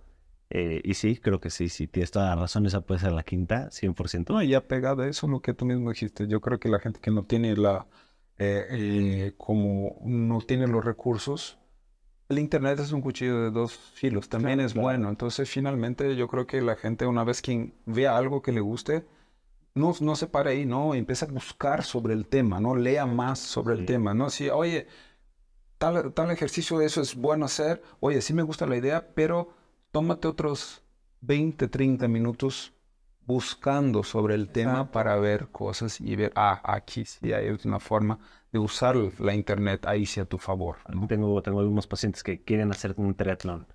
[0.50, 3.22] Eh, y sí, creo que sí, sí, tienes toda la razón, esa puede ser la
[3.22, 4.32] quinta, 100%.
[4.32, 7.00] No, ya pegado a eso, lo que tú mismo dijiste, yo creo que la gente
[7.00, 7.86] que no tiene la,
[8.38, 11.58] eh, eh, como no tiene los recursos,
[12.30, 16.46] el Internet es un cuchillo de dos filos, también es bueno, entonces finalmente yo creo
[16.46, 19.06] que la gente una vez que vea algo que le guste,
[19.74, 20.94] no, no se pare ahí, ¿no?
[20.94, 22.74] Empieza a buscar sobre el tema, ¿no?
[22.74, 24.28] Lea más sobre el tema, ¿no?
[24.28, 24.88] Si, oye,
[25.78, 29.57] tal, tal ejercicio, eso es bueno hacer, oye, sí me gusta la idea, pero
[29.90, 30.82] tómate otros
[31.20, 32.72] 20, 30 minutos
[33.28, 38.18] buscando sobre el tema para ver cosas y ver, ah, aquí sí hay una forma
[38.50, 40.76] de usar la internet ahí sí a tu favor.
[41.08, 43.66] Tengo, tengo algunos pacientes que quieren hacer un triatlón.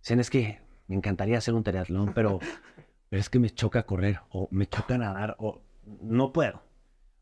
[0.00, 2.38] Dicen, es que me encantaría hacer un triatlón, pero,
[3.10, 6.62] pero es que me choca correr o me choca nadar o no puedo.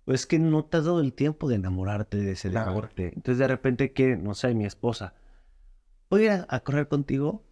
[0.05, 3.12] O es que no te has dado el tiempo de enamorarte de ese deporte.
[3.14, 5.14] Entonces de repente que, no sé, mi esposa,
[6.11, 7.45] ¿voy a ir a correr contigo?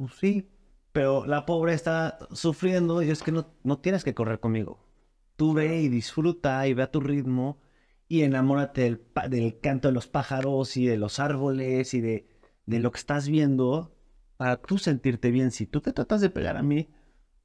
[0.00, 0.48] Pues sí,
[0.92, 4.88] pero la pobre está sufriendo y es que no, no tienes que correr conmigo.
[5.36, 7.60] Tú ve y disfruta y ve a tu ritmo
[8.08, 12.26] y enamórate del, del canto de los pájaros y de los árboles y de,
[12.64, 13.94] de lo que estás viendo
[14.38, 15.50] para tú sentirte bien.
[15.50, 16.88] Si tú te tratas de pegar a mí,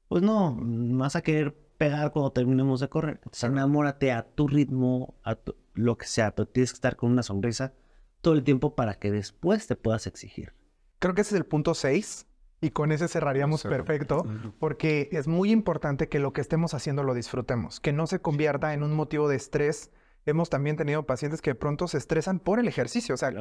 [0.08, 3.16] pues no, vas a querer pegar cuando terminemos de correr.
[3.16, 5.38] Entonces enamórate a tu ritmo, a
[5.74, 7.74] lo que sea, pero tienes que estar con una sonrisa
[8.22, 10.54] todo el tiempo para que después te puedas exigir.
[11.00, 12.26] Creo que ese es el punto 6
[12.60, 14.24] y con ese cerraríamos perfecto,
[14.58, 18.72] porque es muy importante que lo que estemos haciendo lo disfrutemos, que no se convierta
[18.74, 19.90] en un motivo de estrés.
[20.24, 23.32] Hemos también tenido pacientes que de pronto se estresan por el ejercicio, o sea,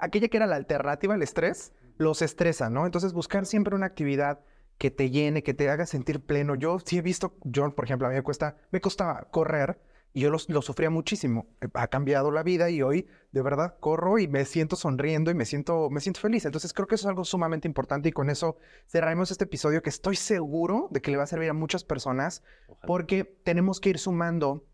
[0.00, 2.84] aquella que era la alternativa al estrés, los estresa, ¿no?
[2.86, 4.40] Entonces buscar siempre una actividad
[4.78, 6.56] que te llene, que te haga sentir pleno.
[6.56, 9.78] Yo sí he visto, yo por ejemplo, a mí me cuesta, me costaba correr,
[10.14, 11.46] y yo lo, sufría muchísimo.
[11.60, 15.34] Eh, ha cambiado la vida y hoy de verdad corro y me siento sonriendo y
[15.34, 16.44] me siento, me siento feliz.
[16.44, 18.56] Entonces creo que eso es algo sumamente importante y con eso
[18.86, 22.42] cerraremos este episodio que estoy seguro de que le va a servir a muchas personas
[22.86, 24.66] porque tenemos que ir sumando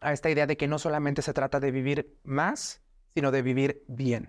[0.00, 2.82] a esta idea de que no solamente se trata de vivir más,
[3.14, 4.28] sino de vivir bien.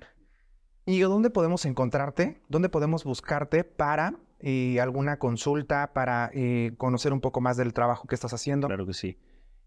[0.86, 2.42] ¿Y dónde podemos encontrarte?
[2.50, 8.08] ¿Dónde podemos buscarte para eh, alguna consulta, para eh, conocer un poco más del trabajo
[8.08, 8.68] que estás haciendo?
[8.68, 9.18] Claro que sí.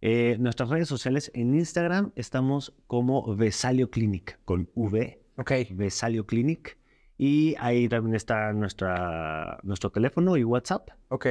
[0.01, 5.23] Eh, nuestras redes sociales en Instagram estamos como Vesalio Clinic con V.
[5.37, 5.53] Ok.
[5.71, 6.79] Vesalio Clinic.
[7.19, 10.91] Y ahí también está nuestra, nuestro teléfono y WhatsApp.
[11.09, 11.27] Ok.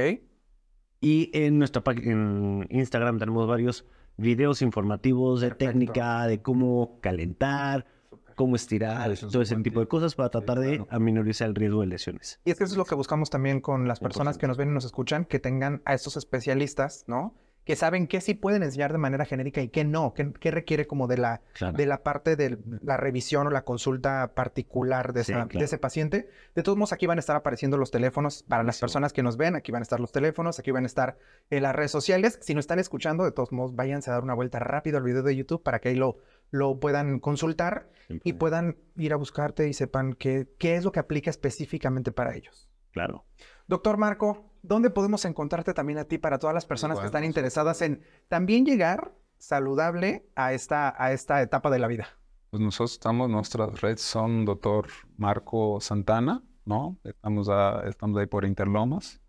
[1.00, 3.84] Y en nuestra en Instagram tenemos varios
[4.16, 7.86] videos informativos de técnica, de cómo calentar,
[8.34, 12.40] cómo estirar, todo ese tipo de cosas para tratar de aminorizar el riesgo de lesiones.
[12.44, 14.70] Y es que eso es lo que buscamos también con las personas que nos ven
[14.70, 17.34] y nos escuchan, que tengan a estos especialistas, ¿no?
[17.66, 21.08] Que saben qué sí pueden enseñar de manera genérica y qué no, qué, requiere como
[21.08, 21.42] de la,
[21.74, 26.30] de la parte de la revisión o la consulta particular de, ese paciente.
[26.54, 29.36] De todos modos, aquí van a estar apareciendo los teléfonos para las personas que nos
[29.36, 31.18] ven, aquí van a estar los teléfonos, aquí van a estar
[31.50, 32.38] en las redes sociales.
[32.40, 35.24] Si no están escuchando, de todos modos, váyanse a dar una vuelta rápido al video
[35.24, 36.18] de YouTube para que ahí lo,
[36.52, 41.00] lo puedan consultar y puedan ir a buscarte y sepan qué, qué es lo que
[41.00, 42.70] aplica específicamente para ellos.
[42.92, 43.24] Claro.
[43.66, 47.82] Doctor Marco, ¿dónde podemos encontrarte también a ti para todas las personas que están interesadas
[47.82, 52.08] en también llegar saludable a esta, a esta etapa de la vida?
[52.50, 56.98] Pues nosotros estamos, nuestras redes son doctor Marco Santana, ¿no?
[57.04, 57.48] Estamos,
[57.86, 59.20] estamos ahí por Interlomas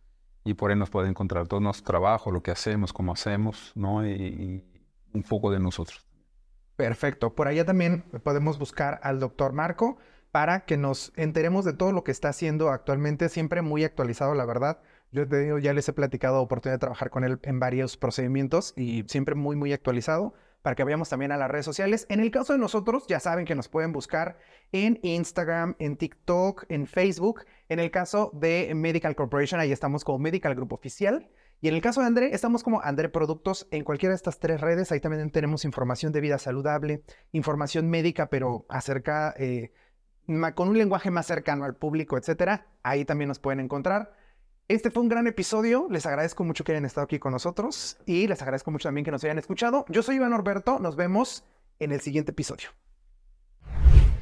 [0.43, 4.07] y por ahí nos puede encontrar todo nuestro trabajo, lo que hacemos, cómo hacemos, ¿no?
[4.07, 4.63] Y,
[5.13, 6.05] un poco de nosotros.
[6.75, 7.33] Perfecto.
[7.33, 9.97] Por allá también podemos buscar al doctor Marco
[10.31, 14.45] para que nos enteremos de todo lo que está haciendo actualmente, siempre muy actualizado, la
[14.45, 14.79] verdad.
[15.11, 15.25] Yo
[15.57, 19.55] ya les he platicado oportunidad de trabajar con él en varios procedimientos y siempre muy,
[19.55, 22.05] muy actualizado para que vayamos también a las redes sociales.
[22.09, 24.37] En el caso de nosotros, ya saben que nos pueden buscar
[24.73, 27.45] en Instagram, en TikTok, en Facebook.
[27.69, 31.29] En el caso de Medical Corporation, ahí estamos como Medical Group Oficial.
[31.61, 34.59] Y en el caso de André, estamos como André Productos en cualquiera de estas tres
[34.59, 34.91] redes.
[34.91, 37.01] Ahí también tenemos información de vida saludable,
[37.31, 39.71] información médica, pero acerca eh,
[40.53, 42.67] con un lenguaje más cercano al público, etcétera.
[42.83, 44.11] Ahí también nos pueden encontrar.
[44.67, 45.87] Este fue un gran episodio.
[45.89, 49.11] Les agradezco mucho que hayan estado aquí con nosotros y les agradezco mucho también que
[49.11, 49.85] nos hayan escuchado.
[49.87, 50.79] Yo soy Iván Norberto.
[50.79, 51.45] Nos vemos
[51.79, 52.69] en el siguiente episodio.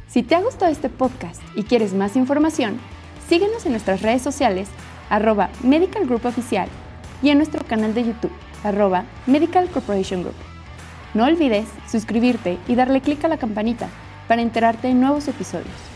[0.07, 2.79] Si te ha gustado este podcast y quieres más información,
[3.27, 4.69] Síguenos en nuestras redes sociales,
[5.09, 6.69] arroba Medical Group Oficial,
[7.23, 8.31] y en nuestro canal de YouTube,
[8.63, 10.35] arroba Medical Corporation Group.
[11.15, 13.89] No olvides suscribirte y darle clic a la campanita
[14.27, 15.94] para enterarte de nuevos episodios.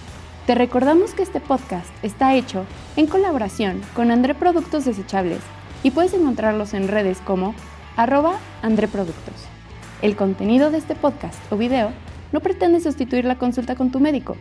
[0.50, 5.42] Te recordamos que este podcast está hecho en colaboración con André Productos Desechables
[5.84, 7.54] y puedes encontrarlos en redes como
[7.96, 9.36] arroba André Productos.
[10.02, 11.92] El contenido de este podcast o video
[12.32, 14.38] no pretende sustituir la consulta con tu médico.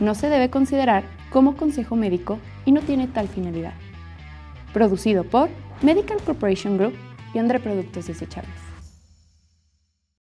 [0.00, 3.74] No se debe considerar como consejo médico y no tiene tal finalidad.
[4.72, 5.50] Producido por
[5.82, 6.94] Medical Corporation Group
[7.34, 8.69] y André Productos Desechables.